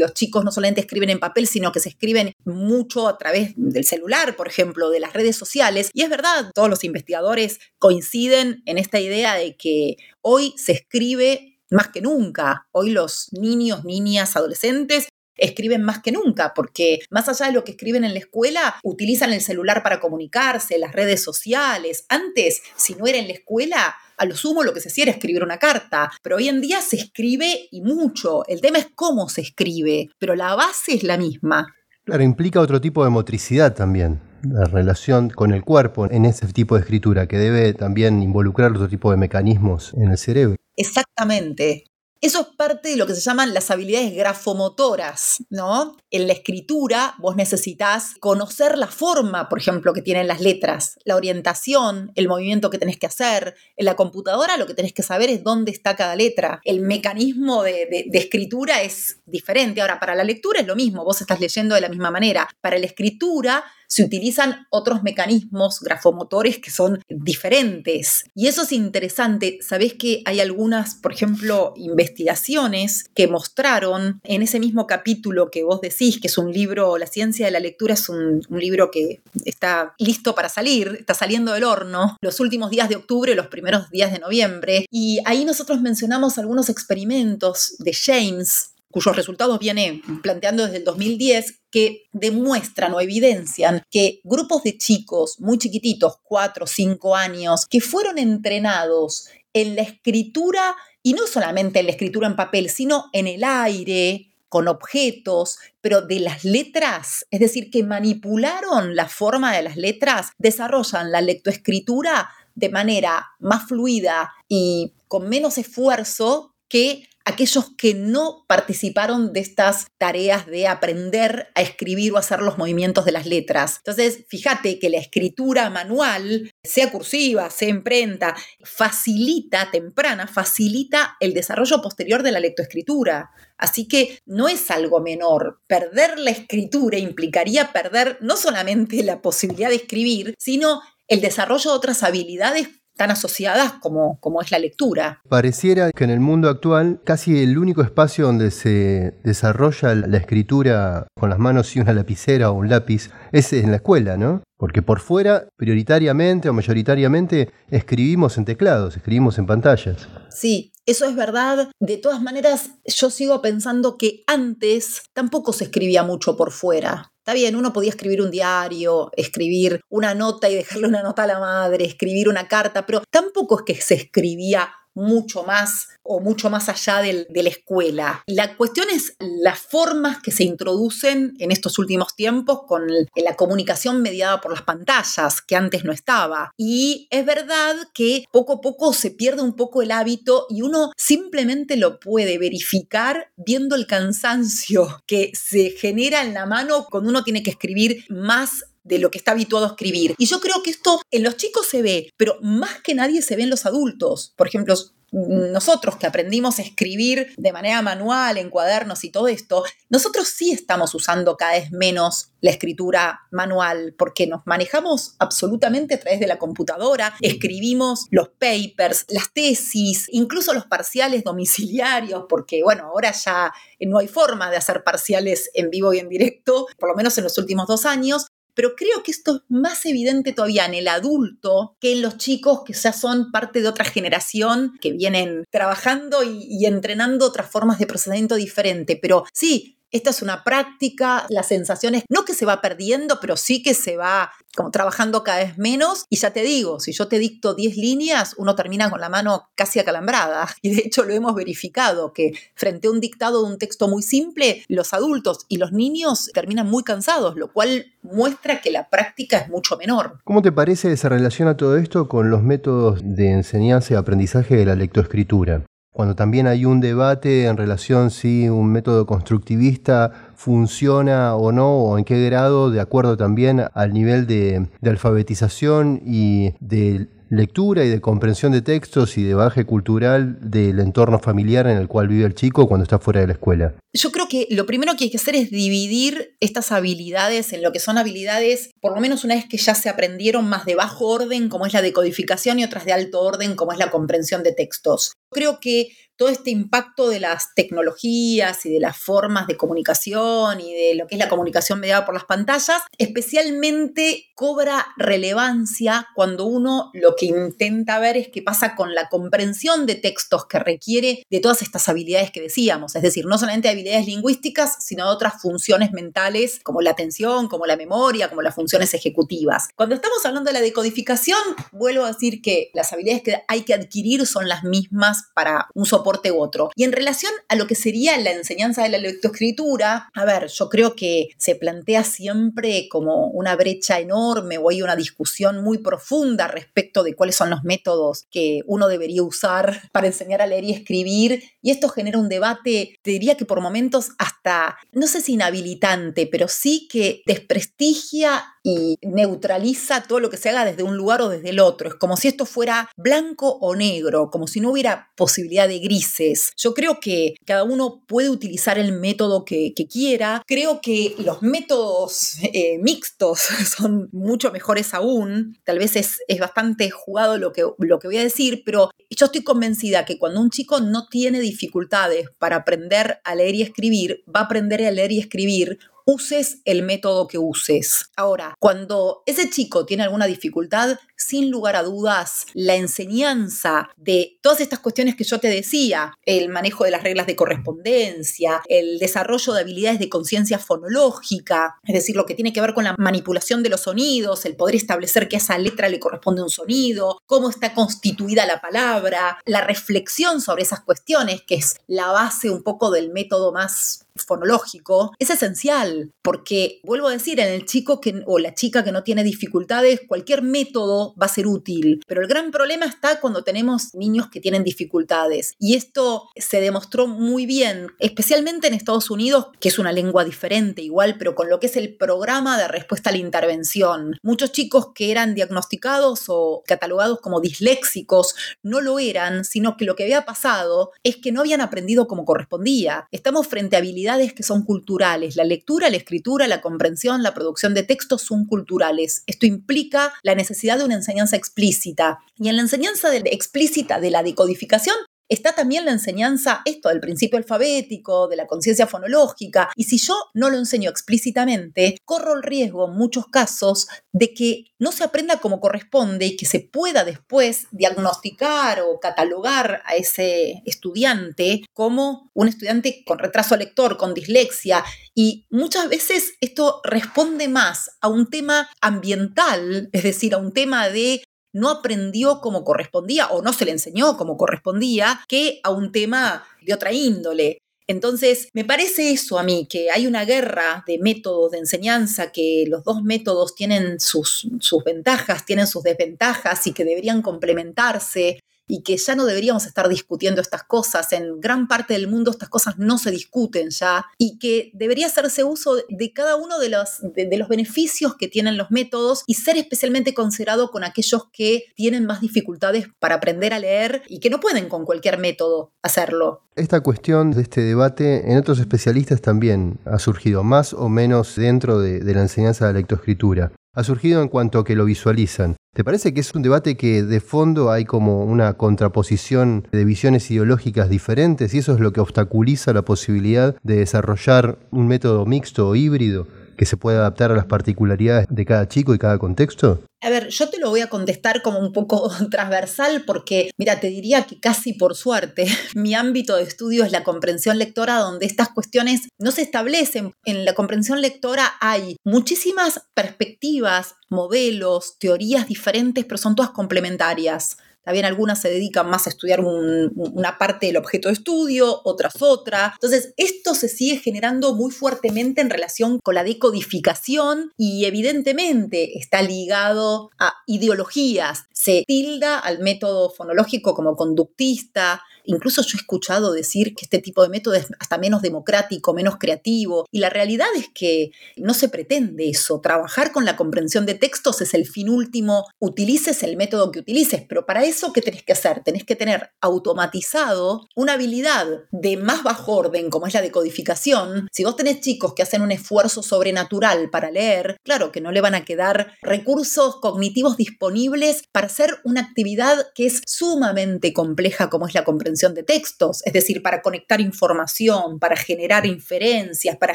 los 0.00 0.12
chicos 0.12 0.44
no 0.44 0.50
solamente 0.50 0.80
escriben 0.80 1.10
en 1.10 1.20
papel, 1.20 1.46
sino 1.46 1.70
que 1.70 1.78
se 1.78 1.90
escriben 1.90 2.32
mucho 2.44 3.06
a 3.06 3.16
través 3.16 3.52
del 3.56 3.84
celular, 3.84 4.34
por 4.34 4.48
ejemplo, 4.48 4.90
de 4.90 4.98
las 4.98 5.12
redes 5.12 5.36
sociales. 5.36 5.90
Y 5.94 6.02
es 6.02 6.10
verdad, 6.10 6.50
todos 6.52 6.68
los 6.68 6.82
investigadores 6.82 7.60
coinciden 7.78 8.60
en 8.66 8.76
esta 8.76 8.98
idea 8.98 9.36
de 9.36 9.56
que 9.56 9.96
hoy 10.20 10.52
se 10.56 10.72
escribe 10.72 11.49
más 11.70 11.88
que 11.88 12.00
nunca. 12.00 12.66
Hoy 12.72 12.90
los 12.90 13.28
niños, 13.32 13.84
niñas, 13.84 14.36
adolescentes 14.36 15.08
escriben 15.40 15.82
más 15.82 16.00
que 16.00 16.12
nunca, 16.12 16.52
porque 16.54 17.00
más 17.10 17.28
allá 17.28 17.46
de 17.46 17.52
lo 17.52 17.64
que 17.64 17.72
escriben 17.72 18.04
en 18.04 18.12
la 18.12 18.18
escuela, 18.18 18.76
utilizan 18.82 19.32
el 19.32 19.40
celular 19.40 19.82
para 19.82 19.98
comunicarse, 19.98 20.78
las 20.78 20.92
redes 20.92 21.22
sociales. 21.22 22.04
Antes, 22.08 22.62
si 22.76 22.94
no 22.94 23.06
era 23.06 23.18
en 23.18 23.26
la 23.26 23.32
escuela, 23.32 23.96
a 24.18 24.26
lo 24.26 24.36
sumo 24.36 24.62
lo 24.62 24.74
que 24.74 24.80
se 24.80 24.88
hacía 24.88 25.04
era 25.04 25.12
escribir 25.12 25.42
una 25.42 25.58
carta, 25.58 26.10
pero 26.22 26.36
hoy 26.36 26.48
en 26.48 26.60
día 26.60 26.80
se 26.82 26.96
escribe 26.96 27.68
y 27.70 27.80
mucho. 27.80 28.46
El 28.46 28.60
tema 28.60 28.78
es 28.78 28.88
cómo 28.94 29.28
se 29.28 29.40
escribe, 29.40 30.10
pero 30.18 30.34
la 30.34 30.54
base 30.54 30.94
es 30.94 31.02
la 31.02 31.16
misma. 31.16 31.66
Claro, 32.04 32.22
implica 32.22 32.60
otro 32.60 32.80
tipo 32.80 33.02
de 33.04 33.10
motricidad 33.10 33.74
también 33.74 34.20
la 34.42 34.64
relación 34.64 35.28
con 35.30 35.52
el 35.52 35.62
cuerpo 35.62 36.10
en 36.10 36.24
ese 36.24 36.46
tipo 36.48 36.74
de 36.74 36.80
escritura 36.80 37.26
que 37.26 37.38
debe 37.38 37.74
también 37.74 38.22
involucrar 38.22 38.72
otro 38.72 38.88
tipo 38.88 39.10
de 39.10 39.16
mecanismos 39.16 39.94
en 39.94 40.10
el 40.10 40.18
cerebro. 40.18 40.56
Exactamente. 40.80 41.84
Eso 42.22 42.40
es 42.40 42.46
parte 42.56 42.90
de 42.90 42.96
lo 42.96 43.06
que 43.06 43.14
se 43.14 43.20
llaman 43.22 43.54
las 43.54 43.70
habilidades 43.70 44.14
grafomotoras, 44.14 45.42
¿no? 45.48 45.96
En 46.10 46.26
la 46.26 46.34
escritura 46.34 47.14
vos 47.18 47.34
necesitas 47.36 48.14
conocer 48.20 48.76
la 48.76 48.88
forma, 48.88 49.48
por 49.48 49.58
ejemplo, 49.58 49.94
que 49.94 50.02
tienen 50.02 50.26
las 50.26 50.40
letras, 50.40 50.98
la 51.04 51.16
orientación, 51.16 52.12
el 52.14 52.28
movimiento 52.28 52.68
que 52.68 52.78
tenés 52.78 52.98
que 52.98 53.06
hacer. 53.06 53.54
En 53.76 53.86
la 53.86 53.96
computadora 53.96 54.58
lo 54.58 54.66
que 54.66 54.74
tenés 54.74 54.92
que 54.92 55.02
saber 55.02 55.30
es 55.30 55.42
dónde 55.42 55.70
está 55.70 55.96
cada 55.96 56.16
letra. 56.16 56.60
El 56.64 56.80
mecanismo 56.80 57.62
de, 57.62 58.06
de 58.06 58.18
escritura 58.18 58.82
es 58.82 59.20
diferente. 59.26 59.80
Ahora, 59.80 59.98
para 59.98 60.14
la 60.14 60.24
lectura 60.24 60.60
es 60.60 60.66
lo 60.66 60.76
mismo, 60.76 61.04
vos 61.04 61.20
estás 61.20 61.40
leyendo 61.40 61.74
de 61.74 61.82
la 61.82 61.88
misma 61.88 62.10
manera. 62.10 62.48
Para 62.60 62.78
la 62.78 62.86
escritura 62.86 63.64
se 63.90 64.04
utilizan 64.04 64.66
otros 64.70 65.02
mecanismos 65.02 65.80
grafomotores 65.80 66.58
que 66.58 66.70
son 66.70 67.02
diferentes. 67.08 68.24
Y 68.36 68.46
eso 68.46 68.62
es 68.62 68.70
interesante. 68.70 69.58
Sabés 69.62 69.94
que 69.94 70.22
hay 70.26 70.38
algunas, 70.38 70.94
por 70.94 71.12
ejemplo, 71.12 71.74
investigaciones 71.76 73.10
que 73.14 73.26
mostraron 73.26 74.20
en 74.22 74.42
ese 74.42 74.60
mismo 74.60 74.86
capítulo 74.86 75.50
que 75.50 75.64
vos 75.64 75.80
decís, 75.80 76.20
que 76.20 76.28
es 76.28 76.38
un 76.38 76.52
libro, 76.52 76.98
La 76.98 77.08
ciencia 77.08 77.46
de 77.46 77.52
la 77.52 77.58
lectura 77.58 77.94
es 77.94 78.08
un, 78.08 78.42
un 78.48 78.58
libro 78.60 78.92
que 78.92 79.20
está 79.44 79.94
listo 79.98 80.36
para 80.36 80.48
salir, 80.48 80.96
está 81.00 81.14
saliendo 81.14 81.52
del 81.52 81.64
horno, 81.64 82.16
los 82.20 82.38
últimos 82.38 82.70
días 82.70 82.88
de 82.88 82.96
octubre, 82.96 83.34
los 83.34 83.48
primeros 83.48 83.90
días 83.90 84.12
de 84.12 84.20
noviembre. 84.20 84.86
Y 84.92 85.18
ahí 85.24 85.44
nosotros 85.44 85.80
mencionamos 85.80 86.38
algunos 86.38 86.68
experimentos 86.68 87.74
de 87.80 87.92
James, 87.92 88.70
cuyos 88.90 89.16
resultados 89.16 89.58
viene 89.58 90.02
planteando 90.22 90.64
desde 90.64 90.78
el 90.78 90.84
2010, 90.84 91.60
que 91.70 92.04
demuestran 92.12 92.92
o 92.94 93.00
evidencian 93.00 93.82
que 93.90 94.20
grupos 94.24 94.62
de 94.64 94.76
chicos 94.76 95.38
muy 95.38 95.58
chiquititos, 95.58 96.16
4 96.24 96.64
o 96.64 96.66
5 96.66 97.16
años, 97.16 97.66
que 97.66 97.80
fueron 97.80 98.18
entrenados 98.18 99.28
en 99.52 99.76
la 99.76 99.82
escritura, 99.82 100.76
y 101.02 101.14
no 101.14 101.26
solamente 101.26 101.80
en 101.80 101.86
la 101.86 101.92
escritura 101.92 102.26
en 102.26 102.36
papel, 102.36 102.68
sino 102.68 103.06
en 103.12 103.26
el 103.26 103.42
aire, 103.44 104.30
con 104.50 104.66
objetos, 104.66 105.58
pero 105.80 106.02
de 106.02 106.18
las 106.18 106.44
letras, 106.44 107.24
es 107.30 107.40
decir, 107.40 107.70
que 107.70 107.84
manipularon 107.84 108.96
la 108.96 109.08
forma 109.08 109.56
de 109.56 109.62
las 109.62 109.76
letras, 109.76 110.32
desarrollan 110.38 111.12
la 111.12 111.20
lectoescritura 111.20 112.28
de 112.56 112.68
manera 112.68 113.28
más 113.38 113.68
fluida 113.68 114.32
y 114.48 114.92
con 115.06 115.28
menos 115.28 115.56
esfuerzo 115.56 116.52
que 116.68 117.08
aquellos 117.24 117.70
que 117.76 117.94
no 117.94 118.44
participaron 118.48 119.32
de 119.32 119.40
estas 119.40 119.86
tareas 119.98 120.46
de 120.46 120.66
aprender 120.66 121.48
a 121.54 121.62
escribir 121.62 122.12
o 122.12 122.18
hacer 122.18 122.40
los 122.40 122.58
movimientos 122.58 123.04
de 123.04 123.12
las 123.12 123.26
letras. 123.26 123.76
Entonces, 123.78 124.24
fíjate 124.28 124.78
que 124.78 124.90
la 124.90 124.98
escritura 124.98 125.70
manual, 125.70 126.50
sea 126.62 126.90
cursiva, 126.90 127.50
sea 127.50 127.68
imprenta, 127.68 128.34
facilita, 128.62 129.70
temprana, 129.70 130.26
facilita 130.26 131.16
el 131.20 131.34
desarrollo 131.34 131.82
posterior 131.82 132.22
de 132.22 132.32
la 132.32 132.40
lectoescritura. 132.40 133.30
Así 133.56 133.86
que 133.86 134.18
no 134.24 134.48
es 134.48 134.70
algo 134.70 135.00
menor. 135.00 135.60
Perder 135.66 136.18
la 136.18 136.30
escritura 136.30 136.98
implicaría 136.98 137.72
perder 137.72 138.18
no 138.20 138.36
solamente 138.36 139.02
la 139.02 139.20
posibilidad 139.20 139.68
de 139.68 139.76
escribir, 139.76 140.34
sino 140.38 140.80
el 141.08 141.20
desarrollo 141.20 141.70
de 141.70 141.76
otras 141.76 142.02
habilidades 142.02 142.68
tan 143.00 143.10
asociadas 143.10 143.72
como, 143.80 144.20
como 144.20 144.42
es 144.42 144.50
la 144.50 144.58
lectura. 144.58 145.22
Pareciera 145.26 145.90
que 145.90 146.04
en 146.04 146.10
el 146.10 146.20
mundo 146.20 146.50
actual 146.50 147.00
casi 147.02 147.42
el 147.42 147.56
único 147.56 147.80
espacio 147.80 148.26
donde 148.26 148.50
se 148.50 149.14
desarrolla 149.24 149.94
la 149.94 150.18
escritura 150.18 151.06
con 151.18 151.30
las 151.30 151.38
manos 151.38 151.74
y 151.74 151.80
una 151.80 151.94
lapicera 151.94 152.50
o 152.50 152.58
un 152.58 152.68
lápiz 152.68 153.08
es 153.32 153.54
en 153.54 153.70
la 153.70 153.76
escuela, 153.76 154.18
¿no? 154.18 154.42
Porque 154.58 154.82
por 154.82 155.00
fuera, 155.00 155.48
prioritariamente 155.56 156.50
o 156.50 156.52
mayoritariamente, 156.52 157.48
escribimos 157.70 158.36
en 158.36 158.44
teclados, 158.44 158.94
escribimos 158.98 159.38
en 159.38 159.46
pantallas. 159.46 160.06
Sí, 160.28 160.74
eso 160.84 161.06
es 161.06 161.16
verdad. 161.16 161.70
De 161.80 161.96
todas 161.96 162.20
maneras, 162.20 162.72
yo 162.84 163.08
sigo 163.08 163.40
pensando 163.40 163.96
que 163.96 164.24
antes 164.26 165.04
tampoco 165.14 165.54
se 165.54 165.64
escribía 165.64 166.02
mucho 166.02 166.36
por 166.36 166.50
fuera. 166.50 167.12
Está 167.30 167.38
bien, 167.38 167.54
uno 167.54 167.72
podía 167.72 167.90
escribir 167.90 168.22
un 168.22 168.32
diario, 168.32 169.12
escribir 169.16 169.80
una 169.88 170.16
nota 170.16 170.48
y 170.48 170.56
dejarle 170.56 170.88
una 170.88 171.00
nota 171.00 171.22
a 171.22 171.26
la 171.28 171.38
madre, 171.38 171.84
escribir 171.84 172.28
una 172.28 172.48
carta, 172.48 172.84
pero 172.84 173.04
tampoco 173.08 173.60
es 173.60 173.64
que 173.64 173.80
se 173.80 173.94
escribía 173.94 174.68
mucho 174.94 175.44
más 175.44 175.88
o 176.02 176.20
mucho 176.20 176.50
más 176.50 176.68
allá 176.68 177.02
de 177.02 177.42
la 177.42 177.48
escuela. 177.48 178.22
La 178.26 178.56
cuestión 178.56 178.88
es 178.90 179.14
las 179.18 179.58
formas 179.58 180.20
que 180.20 180.32
se 180.32 180.44
introducen 180.44 181.34
en 181.38 181.52
estos 181.52 181.78
últimos 181.78 182.16
tiempos 182.16 182.62
con 182.66 182.86
la 182.88 183.36
comunicación 183.36 184.02
mediada 184.02 184.40
por 184.40 184.52
las 184.52 184.62
pantallas, 184.62 185.40
que 185.40 185.56
antes 185.56 185.84
no 185.84 185.92
estaba. 185.92 186.52
Y 186.56 187.06
es 187.10 187.24
verdad 187.24 187.76
que 187.94 188.24
poco 188.32 188.54
a 188.54 188.60
poco 188.60 188.92
se 188.92 189.10
pierde 189.10 189.42
un 189.42 189.54
poco 189.54 189.82
el 189.82 189.92
hábito 189.92 190.46
y 190.48 190.62
uno 190.62 190.90
simplemente 190.96 191.76
lo 191.76 192.00
puede 192.00 192.38
verificar 192.38 193.30
viendo 193.36 193.76
el 193.76 193.86
cansancio 193.86 195.02
que 195.06 195.30
se 195.34 195.70
genera 195.70 196.22
en 196.22 196.34
la 196.34 196.46
mano 196.46 196.86
cuando 196.90 197.10
uno 197.10 197.24
tiene 197.24 197.42
que 197.42 197.50
escribir 197.50 198.04
más 198.08 198.64
de 198.82 198.98
lo 198.98 199.10
que 199.10 199.18
está 199.18 199.32
habituado 199.32 199.66
a 199.66 199.70
escribir. 199.70 200.14
Y 200.18 200.26
yo 200.26 200.40
creo 200.40 200.62
que 200.62 200.70
esto 200.70 201.00
en 201.10 201.22
los 201.22 201.36
chicos 201.36 201.66
se 201.66 201.82
ve, 201.82 202.10
pero 202.16 202.36
más 202.42 202.80
que 202.82 202.94
nadie 202.94 203.22
se 203.22 203.36
ve 203.36 203.42
en 203.42 203.50
los 203.50 203.66
adultos. 203.66 204.32
Por 204.36 204.46
ejemplo, 204.46 204.74
nosotros 205.12 205.96
que 205.96 206.06
aprendimos 206.06 206.58
a 206.58 206.62
escribir 206.62 207.34
de 207.36 207.52
manera 207.52 207.82
manual 207.82 208.38
en 208.38 208.50
cuadernos 208.50 209.02
y 209.04 209.10
todo 209.10 209.28
esto, 209.28 209.64
nosotros 209.88 210.28
sí 210.28 210.52
estamos 210.52 210.94
usando 210.94 211.36
cada 211.36 211.52
vez 211.52 211.72
menos 211.72 212.32
la 212.40 212.50
escritura 212.50 213.22
manual 213.30 213.94
porque 213.98 214.26
nos 214.26 214.42
manejamos 214.46 215.16
absolutamente 215.18 215.94
a 215.94 216.00
través 216.00 216.20
de 216.20 216.26
la 216.26 216.38
computadora, 216.38 217.14
escribimos 217.20 218.06
los 218.10 218.28
papers, 218.28 219.04
las 219.08 219.32
tesis, 219.32 220.06
incluso 220.10 220.54
los 220.54 220.66
parciales 220.66 221.24
domiciliarios, 221.24 222.24
porque 222.28 222.62
bueno, 222.62 222.84
ahora 222.84 223.12
ya 223.12 223.52
no 223.80 223.98
hay 223.98 224.08
forma 224.08 224.50
de 224.50 224.56
hacer 224.58 224.84
parciales 224.84 225.50
en 225.54 225.70
vivo 225.70 225.92
y 225.92 225.98
en 225.98 226.08
directo, 226.08 226.66
por 226.78 226.88
lo 226.88 226.94
menos 226.94 227.18
en 227.18 227.24
los 227.24 227.36
últimos 227.36 227.66
dos 227.66 227.84
años, 227.84 228.28
pero 228.54 228.74
creo 228.76 229.02
que 229.02 229.10
esto 229.10 229.36
es 229.36 229.42
más 229.48 229.84
evidente 229.86 230.32
todavía 230.32 230.66
en 230.66 230.74
el 230.74 230.88
adulto 230.88 231.76
que 231.80 231.92
en 231.92 232.02
los 232.02 232.16
chicos 232.16 232.62
que 232.64 232.72
ya 232.72 232.92
son 232.92 233.30
parte 233.30 233.62
de 233.62 233.68
otra 233.68 233.84
generación 233.84 234.78
que 234.80 234.92
vienen 234.92 235.44
trabajando 235.50 236.22
y, 236.22 236.46
y 236.48 236.66
entrenando 236.66 237.26
otras 237.26 237.50
formas 237.50 237.78
de 237.78 237.86
procedimiento 237.86 238.34
diferente. 238.34 238.98
Pero 239.00 239.24
sí, 239.32 239.79
esta 239.90 240.10
es 240.10 240.22
una 240.22 240.44
práctica, 240.44 241.26
la 241.28 241.42
sensación 241.42 241.94
es 241.94 242.04
no 242.08 242.24
que 242.24 242.34
se 242.34 242.46
va 242.46 242.60
perdiendo, 242.60 243.18
pero 243.20 243.36
sí 243.36 243.62
que 243.62 243.74
se 243.74 243.96
va 243.96 244.32
como 244.56 244.70
trabajando 244.70 245.22
cada 245.22 245.38
vez 245.38 245.58
menos. 245.58 246.04
Y 246.08 246.16
ya 246.16 246.32
te 246.32 246.42
digo, 246.42 246.80
si 246.80 246.92
yo 246.92 247.08
te 247.08 247.18
dicto 247.18 247.54
10 247.54 247.76
líneas, 247.76 248.34
uno 248.36 248.54
termina 248.54 248.90
con 248.90 249.00
la 249.00 249.08
mano 249.08 249.50
casi 249.54 249.78
acalambrada. 249.78 250.48
Y 250.62 250.74
de 250.74 250.82
hecho 250.84 251.04
lo 251.04 251.14
hemos 251.14 251.34
verificado, 251.34 252.12
que 252.12 252.32
frente 252.54 252.88
a 252.88 252.90
un 252.90 253.00
dictado 253.00 253.42
de 253.42 253.52
un 253.52 253.58
texto 253.58 253.88
muy 253.88 254.02
simple, 254.02 254.62
los 254.68 254.92
adultos 254.92 255.46
y 255.48 255.56
los 255.56 255.72
niños 255.72 256.30
terminan 256.34 256.68
muy 256.68 256.82
cansados, 256.84 257.36
lo 257.36 257.52
cual 257.52 257.86
muestra 258.02 258.60
que 258.60 258.70
la 258.70 258.88
práctica 258.90 259.38
es 259.38 259.48
mucho 259.48 259.76
menor. 259.76 260.18
¿Cómo 260.24 260.42
te 260.42 260.52
parece 260.52 260.96
se 260.96 261.08
relaciona 261.08 261.56
todo 261.56 261.76
esto 261.76 262.08
con 262.08 262.30
los 262.30 262.42
métodos 262.42 263.00
de 263.02 263.30
enseñanza 263.30 263.94
y 263.94 263.96
aprendizaje 263.96 264.56
de 264.56 264.66
la 264.66 264.74
lectoescritura? 264.74 265.64
Cuando 265.92 266.14
también 266.14 266.46
hay 266.46 266.64
un 266.64 266.80
debate 266.80 267.46
en 267.46 267.56
relación 267.56 268.10
si 268.10 268.48
un 268.48 268.70
método 268.70 269.06
constructivista 269.06 270.30
funciona 270.36 271.34
o 271.34 271.52
no, 271.52 271.78
o 271.78 271.98
en 271.98 272.04
qué 272.04 272.24
grado, 272.24 272.70
de 272.70 272.80
acuerdo 272.80 273.16
también 273.16 273.64
al 273.74 273.92
nivel 273.92 274.26
de, 274.26 274.68
alfabetización 274.82 276.00
y 276.04 276.54
de 276.60 277.08
lectura 277.28 277.84
y 277.84 277.88
de 277.88 278.00
comprensión 278.00 278.50
de 278.52 278.62
textos 278.62 279.16
y 279.16 279.22
de 279.22 279.34
baje 279.34 279.64
cultural 279.64 280.38
del 280.40 280.80
entorno 280.80 281.20
familiar 281.20 281.66
en 281.66 281.76
el 281.76 281.86
cual 281.86 282.08
vive 282.08 282.24
el 282.24 282.34
chico 282.34 282.66
cuando 282.66 282.82
está 282.82 282.98
fuera 282.98 283.20
de 283.20 283.28
la 283.28 283.34
escuela? 283.34 283.74
Yo 283.92 284.10
creo 284.10 284.26
que 284.28 284.46
lo 284.50 284.66
primero 284.66 284.94
que 284.96 285.04
hay 285.04 285.10
que 285.10 285.16
hacer 285.16 285.36
es 285.36 285.50
dividir 285.50 286.36
estas 286.40 286.72
habilidades 286.72 287.52
en 287.52 287.62
lo 287.62 287.72
que 287.72 287.78
son 287.78 287.98
habilidades, 287.98 288.70
por 288.80 288.94
lo 288.94 289.00
menos 289.00 289.24
una 289.24 289.34
vez 289.34 289.46
que 289.48 289.58
ya 289.58 289.74
se 289.74 289.88
aprendieron 289.88 290.48
más 290.48 290.64
de 290.64 290.74
bajo 290.74 291.06
orden, 291.06 291.48
como 291.48 291.66
es 291.66 291.72
la 291.72 291.82
decodificación, 291.82 292.58
y 292.58 292.64
otras 292.64 292.84
de 292.84 292.92
alto 292.92 293.20
orden, 293.20 293.54
como 293.54 293.72
es 293.72 293.78
la 293.78 293.90
comprensión 293.90 294.42
de 294.42 294.52
textos. 294.52 295.12
Creo 295.30 295.60
que 295.60 295.90
todo 296.20 296.28
este 296.28 296.50
impacto 296.50 297.08
de 297.08 297.18
las 297.18 297.54
tecnologías 297.54 298.66
y 298.66 298.70
de 298.70 298.78
las 298.78 298.98
formas 298.98 299.46
de 299.46 299.56
comunicación 299.56 300.60
y 300.60 300.74
de 300.74 300.94
lo 300.94 301.06
que 301.06 301.14
es 301.14 301.18
la 301.18 301.30
comunicación 301.30 301.80
mediada 301.80 302.04
por 302.04 302.12
las 302.12 302.26
pantallas, 302.26 302.82
especialmente 302.98 304.26
cobra 304.34 304.86
relevancia 304.98 306.08
cuando 306.14 306.44
uno 306.44 306.90
lo 306.92 307.16
que 307.16 307.24
intenta 307.24 307.98
ver 307.98 308.18
es 308.18 308.28
qué 308.28 308.42
pasa 308.42 308.76
con 308.76 308.94
la 308.94 309.08
comprensión 309.08 309.86
de 309.86 309.94
textos 309.94 310.44
que 310.44 310.58
requiere 310.58 311.24
de 311.30 311.40
todas 311.40 311.62
estas 311.62 311.88
habilidades 311.88 312.30
que 312.30 312.42
decíamos, 312.42 312.96
es 312.96 313.02
decir, 313.02 313.24
no 313.24 313.38
solamente 313.38 313.70
habilidades 313.70 314.04
lingüísticas, 314.04 314.76
sino 314.84 315.08
otras 315.08 315.40
funciones 315.40 315.92
mentales 315.92 316.60
como 316.62 316.82
la 316.82 316.90
atención, 316.90 317.48
como 317.48 317.64
la 317.64 317.78
memoria, 317.78 318.28
como 318.28 318.42
las 318.42 318.54
funciones 318.54 318.92
ejecutivas. 318.92 319.68
Cuando 319.74 319.94
estamos 319.94 320.18
hablando 320.26 320.50
de 320.50 320.58
la 320.58 320.60
decodificación, 320.60 321.40
vuelvo 321.72 322.04
a 322.04 322.12
decir 322.12 322.42
que 322.42 322.70
las 322.74 322.92
habilidades 322.92 323.22
que 323.22 323.42
hay 323.48 323.62
que 323.62 323.72
adquirir 323.72 324.26
son 324.26 324.46
las 324.46 324.64
mismas 324.64 325.19
para 325.34 325.68
un 325.74 325.86
soporte 325.86 326.32
u 326.32 326.40
otro. 326.40 326.70
Y 326.74 326.84
en 326.84 326.92
relación 326.92 327.32
a 327.48 327.56
lo 327.56 327.66
que 327.66 327.74
sería 327.74 328.16
la 328.18 328.32
enseñanza 328.32 328.82
de 328.82 328.88
la 328.88 328.98
lectoescritura, 328.98 330.08
a 330.12 330.24
ver, 330.24 330.48
yo 330.48 330.68
creo 330.68 330.94
que 330.94 331.28
se 331.38 331.54
plantea 331.54 332.04
siempre 332.04 332.88
como 332.90 333.28
una 333.28 333.56
brecha 333.56 334.00
enorme 334.00 334.58
o 334.58 334.70
hay 334.70 334.82
una 334.82 334.96
discusión 334.96 335.62
muy 335.62 335.78
profunda 335.78 336.48
respecto 336.48 337.02
de 337.02 337.14
cuáles 337.14 337.36
son 337.36 337.50
los 337.50 337.64
métodos 337.64 338.26
que 338.30 338.60
uno 338.66 338.88
debería 338.88 339.22
usar 339.22 339.90
para 339.92 340.06
enseñar 340.06 340.42
a 340.42 340.46
leer 340.46 340.64
y 340.64 340.72
escribir. 340.72 341.42
Y 341.62 341.70
esto 341.70 341.88
genera 341.88 342.18
un 342.18 342.28
debate, 342.28 342.98
te 343.02 343.10
diría 343.10 343.36
que 343.36 343.44
por 343.44 343.60
momentos 343.60 344.10
hasta, 344.18 344.78
no 344.92 345.06
sé 345.06 345.20
si 345.20 345.34
inhabilitante, 345.34 346.26
pero 346.26 346.48
sí 346.48 346.88
que 346.90 347.22
desprestigia 347.26 348.44
y 348.62 348.98
neutraliza 349.02 350.02
todo 350.02 350.20
lo 350.20 350.30
que 350.30 350.36
se 350.36 350.50
haga 350.50 350.64
desde 350.64 350.82
un 350.82 350.96
lugar 350.96 351.22
o 351.22 351.28
desde 351.28 351.50
el 351.50 351.60
otro. 351.60 351.88
Es 351.88 351.94
como 351.94 352.16
si 352.16 352.28
esto 352.28 352.44
fuera 352.46 352.90
blanco 352.96 353.58
o 353.60 353.74
negro, 353.74 354.30
como 354.30 354.46
si 354.46 354.60
no 354.60 354.70
hubiera 354.70 355.10
posibilidad 355.16 355.68
de 355.68 355.78
grises. 355.78 356.52
Yo 356.56 356.74
creo 356.74 357.00
que 357.00 357.34
cada 357.46 357.64
uno 357.64 358.02
puede 358.06 358.30
utilizar 358.30 358.78
el 358.78 358.92
método 358.92 359.44
que, 359.44 359.72
quiera. 359.90 360.42
Creo 360.46 360.80
que 360.82 361.14
los 361.18 361.40
métodos 361.40 362.36
eh, 362.42 362.78
mixtos 362.82 363.40
son 363.76 364.10
mucho 364.12 364.52
mejores 364.52 364.92
aún. 364.92 365.58
Tal 365.64 365.78
vez 365.78 365.96
es, 365.96 366.18
es 366.28 366.38
bastante 366.38 366.90
jugado 366.90 367.38
lo 367.38 367.52
que, 367.52 367.64
lo 367.78 367.98
que 367.98 368.08
voy 368.08 368.18
a 368.18 368.22
decir, 368.22 368.62
pero 368.64 368.90
yo 369.08 369.26
estoy 369.26 369.42
convencida 369.42 370.04
que 370.04 370.18
cuando 370.18 370.40
un 370.40 370.50
chico 370.50 370.80
no 370.80 371.08
tiene 371.08 371.40
dificultades 371.40 372.28
para 372.38 372.56
aprender 372.56 373.20
a 373.24 373.34
leer 373.34 373.54
y 373.54 373.62
escribir, 373.62 374.22
va 374.28 374.40
a 374.40 374.44
aprender 374.44 374.84
a 374.84 374.90
leer 374.90 375.12
y 375.12 375.18
escribir 375.18 375.78
uses 376.10 376.60
el 376.64 376.82
método 376.82 377.28
que 377.28 377.38
uses. 377.38 378.10
Ahora, 378.16 378.54
cuando 378.58 379.22
ese 379.26 379.48
chico 379.48 379.86
tiene 379.86 380.02
alguna 380.02 380.26
dificultad, 380.26 380.98
sin 381.16 381.50
lugar 381.50 381.76
a 381.76 381.82
dudas, 381.82 382.46
la 382.54 382.74
enseñanza 382.74 383.90
de 383.96 384.38
todas 384.42 384.60
estas 384.60 384.80
cuestiones 384.80 385.14
que 385.14 385.24
yo 385.24 385.38
te 385.38 385.48
decía, 385.48 386.14
el 386.24 386.48
manejo 386.48 386.84
de 386.84 386.90
las 386.90 387.02
reglas 387.02 387.26
de 387.26 387.36
correspondencia, 387.36 388.62
el 388.68 388.98
desarrollo 388.98 389.52
de 389.52 389.60
habilidades 389.60 390.00
de 390.00 390.08
conciencia 390.08 390.58
fonológica, 390.58 391.76
es 391.84 391.94
decir, 391.94 392.16
lo 392.16 392.26
que 392.26 392.34
tiene 392.34 392.52
que 392.52 392.60
ver 392.60 392.74
con 392.74 392.84
la 392.84 392.96
manipulación 392.98 393.62
de 393.62 393.68
los 393.68 393.82
sonidos, 393.82 394.44
el 394.46 394.56
poder 394.56 394.74
establecer 394.74 395.28
que 395.28 395.36
esa 395.36 395.58
letra 395.58 395.88
le 395.88 396.00
corresponde 396.00 396.42
un 396.42 396.50
sonido, 396.50 397.20
cómo 397.26 397.50
está 397.50 397.74
constituida 397.74 398.46
la 398.46 398.60
palabra, 398.60 399.38
la 399.44 399.60
reflexión 399.60 400.40
sobre 400.40 400.62
esas 400.62 400.80
cuestiones, 400.80 401.42
que 401.46 401.56
es 401.56 401.76
la 401.86 402.08
base 402.08 402.50
un 402.50 402.62
poco 402.62 402.90
del 402.90 403.12
método 403.12 403.52
más 403.52 404.06
fonológico, 404.24 405.12
es 405.18 405.30
esencial, 405.30 406.12
porque 406.22 406.80
vuelvo 406.84 407.08
a 407.08 407.12
decir, 407.12 407.40
en 407.40 407.48
el 407.48 407.66
chico 407.66 408.00
o 408.26 408.38
la 408.38 408.54
chica 408.54 408.84
que 408.84 408.92
no 408.92 409.02
tiene 409.02 409.24
dificultades, 409.24 410.00
cualquier 410.06 410.42
método 410.42 411.14
va 411.20 411.26
a 411.26 411.28
ser 411.28 411.46
útil, 411.46 412.00
pero 412.06 412.22
el 412.22 412.28
gran 412.28 412.50
problema 412.50 412.86
está 412.86 413.20
cuando 413.20 413.42
tenemos 413.42 413.94
niños 413.94 414.28
que 414.30 414.40
tienen 414.40 414.64
dificultades. 414.64 415.54
Y 415.58 415.74
esto 415.74 416.28
se 416.36 416.60
demostró 416.60 417.06
muy 417.06 417.46
bien, 417.46 417.88
especialmente 417.98 418.68
en 418.68 418.74
Estados 418.74 419.10
Unidos, 419.10 419.46
que 419.60 419.68
es 419.68 419.78
una 419.78 419.92
lengua 419.92 420.24
diferente 420.24 420.82
igual, 420.82 421.16
pero 421.18 421.34
con 421.34 421.48
lo 421.48 421.60
que 421.60 421.66
es 421.66 421.76
el 421.76 421.96
programa 421.96 422.58
de 422.58 422.68
respuesta 422.68 423.10
a 423.10 423.12
la 423.12 423.18
intervención. 423.18 424.18
Muchos 424.22 424.52
chicos 424.52 424.88
que 424.94 425.10
eran 425.10 425.34
diagnosticados 425.34 426.24
o 426.28 426.62
catalogados 426.66 427.20
como 427.20 427.40
disléxicos 427.40 428.34
no 428.62 428.80
lo 428.80 428.98
eran, 428.98 429.44
sino 429.44 429.76
que 429.76 429.84
lo 429.84 429.96
que 429.96 430.04
había 430.04 430.24
pasado 430.24 430.92
es 431.02 431.16
que 431.16 431.32
no 431.32 431.40
habían 431.40 431.60
aprendido 431.60 432.06
como 432.06 432.24
correspondía. 432.24 433.06
Estamos 433.10 433.46
frente 433.46 433.76
a 433.76 433.78
habilidades 433.78 434.09
que 434.18 434.42
son 434.42 434.62
culturales. 434.62 435.36
La 435.36 435.44
lectura, 435.44 435.90
la 435.90 435.96
escritura, 435.96 436.48
la 436.48 436.60
comprensión, 436.60 437.22
la 437.22 437.34
producción 437.34 437.74
de 437.74 437.82
textos 437.82 438.22
son 438.22 438.46
culturales. 438.46 439.22
Esto 439.26 439.46
implica 439.46 440.12
la 440.22 440.34
necesidad 440.34 440.78
de 440.78 440.84
una 440.84 440.94
enseñanza 440.94 441.36
explícita. 441.36 442.18
Y 442.36 442.48
en 442.48 442.56
la 442.56 442.62
enseñanza 442.62 443.14
explícita 443.14 444.00
de 444.00 444.10
la 444.10 444.22
decodificación 444.22 444.96
está 445.30 445.52
también 445.54 445.86
la 445.86 445.92
enseñanza, 445.92 446.60
esto 446.64 446.90
del 446.90 447.00
principio 447.00 447.38
alfabético, 447.38 448.28
de 448.28 448.36
la 448.36 448.46
conciencia 448.46 448.86
fonológica, 448.86 449.70
y 449.76 449.84
si 449.84 449.96
yo 449.96 450.14
no 450.34 450.50
lo 450.50 450.58
enseño 450.58 450.90
explícitamente, 450.90 451.96
corro 452.04 452.34
el 452.34 452.42
riesgo 452.42 452.88
en 452.88 452.96
muchos 452.96 453.26
casos 453.28 453.88
de 454.12 454.34
que 454.34 454.64
no 454.78 454.92
se 454.92 455.04
aprenda 455.04 455.40
como 455.40 455.60
corresponde 455.60 456.26
y 456.26 456.36
que 456.36 456.46
se 456.46 456.60
pueda 456.60 457.04
después 457.04 457.66
diagnosticar 457.70 458.80
o 458.80 458.98
catalogar 458.98 459.82
a 459.86 459.94
ese 459.94 460.62
estudiante 460.66 461.62
como 461.72 462.30
un 462.34 462.48
estudiante 462.48 463.04
con 463.06 463.18
retraso 463.18 463.56
lector, 463.56 463.96
con 463.96 464.14
dislexia, 464.14 464.84
y 465.14 465.46
muchas 465.50 465.88
veces 465.88 466.32
esto 466.40 466.80
responde 466.82 467.48
más 467.48 467.90
a 468.00 468.08
un 468.08 468.30
tema 468.30 468.68
ambiental, 468.80 469.88
es 469.92 470.02
decir, 470.02 470.34
a 470.34 470.38
un 470.38 470.52
tema 470.52 470.88
de 470.88 471.22
no 471.52 471.70
aprendió 471.70 472.40
como 472.40 472.64
correspondía 472.64 473.28
o 473.28 473.42
no 473.42 473.52
se 473.52 473.64
le 473.64 473.72
enseñó 473.72 474.16
como 474.16 474.36
correspondía 474.36 475.20
que 475.28 475.60
a 475.62 475.70
un 475.70 475.92
tema 475.92 476.44
de 476.62 476.74
otra 476.74 476.92
índole. 476.92 477.58
Entonces, 477.86 478.48
me 478.52 478.64
parece 478.64 479.10
eso 479.10 479.36
a 479.36 479.42
mí, 479.42 479.66
que 479.68 479.90
hay 479.90 480.06
una 480.06 480.24
guerra 480.24 480.84
de 480.86 480.98
métodos 480.98 481.50
de 481.50 481.58
enseñanza, 481.58 482.30
que 482.30 482.64
los 482.68 482.84
dos 482.84 483.02
métodos 483.02 483.56
tienen 483.56 483.98
sus, 483.98 484.46
sus 484.60 484.84
ventajas, 484.84 485.44
tienen 485.44 485.66
sus 485.66 485.82
desventajas 485.82 486.68
y 486.68 486.72
que 486.72 486.84
deberían 486.84 487.20
complementarse 487.20 488.38
y 488.70 488.82
que 488.82 488.96
ya 488.96 489.14
no 489.14 489.26
deberíamos 489.26 489.66
estar 489.66 489.88
discutiendo 489.88 490.40
estas 490.40 490.62
cosas. 490.62 491.12
En 491.12 491.40
gran 491.40 491.66
parte 491.66 491.94
del 491.94 492.08
mundo 492.08 492.30
estas 492.30 492.48
cosas 492.48 492.78
no 492.78 492.98
se 492.98 493.10
discuten 493.10 493.70
ya 493.70 494.06
y 494.16 494.38
que 494.38 494.70
debería 494.74 495.06
hacerse 495.06 495.44
uso 495.44 495.76
de 495.88 496.12
cada 496.12 496.36
uno 496.36 496.58
de 496.58 496.68
los, 496.68 497.00
de, 497.02 497.36
los 497.36 497.48
beneficios 497.48 498.14
que 498.16 498.28
tienen 498.28 498.56
los 498.56 498.70
métodos 498.70 499.24
y 499.26 499.34
ser 499.34 499.56
especialmente 499.56 500.14
considerado 500.14 500.70
con 500.70 500.84
aquellos 500.84 501.28
que 501.32 501.64
tienen 501.74 502.06
más 502.06 502.20
dificultades 502.20 502.86
para 502.98 503.16
aprender 503.16 503.52
a 503.52 503.58
leer 503.58 504.02
y 504.08 504.20
que 504.20 504.30
no 504.30 504.40
pueden 504.40 504.68
con 504.68 504.84
cualquier 504.84 505.18
método 505.18 505.72
hacerlo. 505.82 506.42
Esta 506.54 506.80
cuestión 506.80 507.32
de 507.32 507.42
este 507.42 507.62
debate 507.62 508.30
en 508.30 508.38
otros 508.38 508.60
especialistas 508.60 509.20
también 509.20 509.78
ha 509.84 509.98
surgido 509.98 510.44
más 510.44 510.74
o 510.74 510.88
menos 510.88 511.36
dentro 511.36 511.80
de, 511.80 512.00
de 512.00 512.14
la 512.14 512.22
enseñanza 512.22 512.66
de 512.66 512.72
la 512.74 512.78
lectoescritura 512.80 513.52
ha 513.74 513.84
surgido 513.84 514.22
en 514.22 514.28
cuanto 514.28 514.58
a 514.58 514.64
que 514.64 514.74
lo 514.74 514.84
visualizan. 514.84 515.56
¿Te 515.72 515.84
parece 515.84 516.12
que 516.12 516.20
es 516.20 516.34
un 516.34 516.42
debate 516.42 516.76
que 516.76 517.04
de 517.04 517.20
fondo 517.20 517.70
hay 517.70 517.84
como 517.84 518.24
una 518.24 518.54
contraposición 518.54 519.68
de 519.70 519.84
visiones 519.84 520.28
ideológicas 520.30 520.88
diferentes 520.88 521.54
y 521.54 521.58
eso 521.58 521.74
es 521.74 521.80
lo 521.80 521.92
que 521.92 522.00
obstaculiza 522.00 522.72
la 522.72 522.82
posibilidad 522.82 523.54
de 523.62 523.76
desarrollar 523.76 524.58
un 524.72 524.88
método 524.88 525.26
mixto 525.26 525.68
o 525.68 525.76
híbrido? 525.76 526.26
Que 526.60 526.66
se 526.66 526.76
puede 526.76 526.98
adaptar 526.98 527.32
a 527.32 527.34
las 527.34 527.46
particularidades 527.46 528.26
de 528.28 528.44
cada 528.44 528.68
chico 528.68 528.92
y 528.92 528.98
cada 528.98 529.16
contexto? 529.16 529.82
A 530.02 530.10
ver, 530.10 530.28
yo 530.28 530.50
te 530.50 530.58
lo 530.58 530.68
voy 530.68 530.82
a 530.82 530.90
contestar 530.90 531.40
como 531.40 531.58
un 531.58 531.72
poco 531.72 532.10
transversal 532.30 533.04
porque, 533.06 533.50
mira, 533.56 533.80
te 533.80 533.86
diría 533.86 534.24
que 534.24 534.38
casi 534.40 534.74
por 534.74 534.94
suerte 534.94 535.46
mi 535.74 535.94
ámbito 535.94 536.36
de 536.36 536.42
estudio 536.42 536.84
es 536.84 536.92
la 536.92 537.02
comprensión 537.02 537.56
lectora 537.56 537.96
donde 537.96 538.26
estas 538.26 538.50
cuestiones 538.50 539.08
no 539.18 539.30
se 539.30 539.40
establecen. 539.40 540.12
En 540.26 540.44
la 540.44 540.52
comprensión 540.52 541.00
lectora 541.00 541.50
hay 541.62 541.96
muchísimas 542.04 542.82
perspectivas, 542.92 543.94
modelos, 544.10 544.98
teorías 544.98 545.48
diferentes, 545.48 546.04
pero 546.04 546.18
son 546.18 546.36
todas 546.36 546.50
complementarias. 546.50 547.56
También 547.84 548.04
algunas 548.04 548.40
se 548.40 548.50
dedican 548.50 548.88
más 548.88 549.06
a 549.06 549.10
estudiar 549.10 549.40
una 549.40 550.38
parte 550.38 550.66
del 550.66 550.76
objeto 550.76 551.08
de 551.08 551.14
estudio, 551.14 551.80
otras 551.84 552.20
otra. 552.20 552.72
Entonces, 552.74 553.14
esto 553.16 553.54
se 553.54 553.68
sigue 553.68 553.98
generando 553.98 554.54
muy 554.54 554.70
fuertemente 554.70 555.40
en 555.40 555.50
relación 555.50 555.98
con 556.02 556.14
la 556.14 556.24
decodificación 556.24 557.52
y 557.56 557.84
evidentemente 557.84 558.98
está 558.98 559.22
ligado 559.22 560.10
a 560.18 560.32
ideologías. 560.46 561.44
se 561.52 561.84
tilda 561.86 562.38
al 562.38 562.60
método 562.60 563.10
fonológico 563.10 563.74
como 563.74 563.94
conductista, 563.96 565.02
Incluso 565.24 565.62
yo 565.62 565.76
he 565.76 565.80
escuchado 565.80 566.32
decir 566.32 566.74
que 566.74 566.84
este 566.84 566.98
tipo 566.98 567.22
de 567.22 567.28
método 567.28 567.54
es 567.54 567.66
hasta 567.78 567.98
menos 567.98 568.22
democrático, 568.22 568.94
menos 568.94 569.16
creativo, 569.18 569.86
y 569.90 570.00
la 570.00 570.10
realidad 570.10 570.48
es 570.56 570.68
que 570.74 571.10
no 571.36 571.54
se 571.54 571.68
pretende 571.68 572.28
eso. 572.28 572.60
Trabajar 572.60 573.12
con 573.12 573.24
la 573.24 573.36
comprensión 573.36 573.86
de 573.86 573.94
textos 573.94 574.40
es 574.40 574.54
el 574.54 574.66
fin 574.66 574.88
último, 574.88 575.46
utilices 575.58 576.22
el 576.22 576.36
método 576.36 576.70
que 576.70 576.80
utilices, 576.80 577.22
pero 577.28 577.46
para 577.46 577.64
eso, 577.64 577.92
¿qué 577.92 578.02
tenés 578.02 578.22
que 578.22 578.32
hacer? 578.32 578.62
Tenés 578.64 578.84
que 578.84 578.96
tener 578.96 579.30
automatizado 579.40 580.68
una 580.74 580.94
habilidad 580.94 581.46
de 581.70 581.96
más 581.96 582.22
bajo 582.22 582.56
orden, 582.56 582.90
como 582.90 583.06
es 583.06 583.14
la 583.14 583.22
decodificación. 583.22 584.28
Si 584.32 584.44
vos 584.44 584.56
tenés 584.56 584.80
chicos 584.80 585.14
que 585.14 585.22
hacen 585.22 585.42
un 585.42 585.52
esfuerzo 585.52 586.02
sobrenatural 586.02 586.90
para 586.90 587.10
leer, 587.10 587.56
claro 587.64 587.92
que 587.92 588.00
no 588.00 588.12
le 588.12 588.20
van 588.20 588.34
a 588.34 588.44
quedar 588.44 588.94
recursos 589.02 589.76
cognitivos 589.76 590.36
disponibles 590.36 591.24
para 591.32 591.46
hacer 591.46 591.78
una 591.84 592.00
actividad 592.00 592.66
que 592.74 592.86
es 592.86 593.02
sumamente 593.06 593.92
compleja 593.92 594.48
como 594.48 594.66
es 594.66 594.74
la 594.74 594.84
comprensión 594.84 595.09
de 595.14 595.42
textos, 595.42 596.02
es 596.04 596.12
decir, 596.12 596.42
para 596.42 596.62
conectar 596.62 597.00
información, 597.00 597.98
para 597.98 598.16
generar 598.16 598.66
inferencias, 598.66 599.56
para 599.56 599.74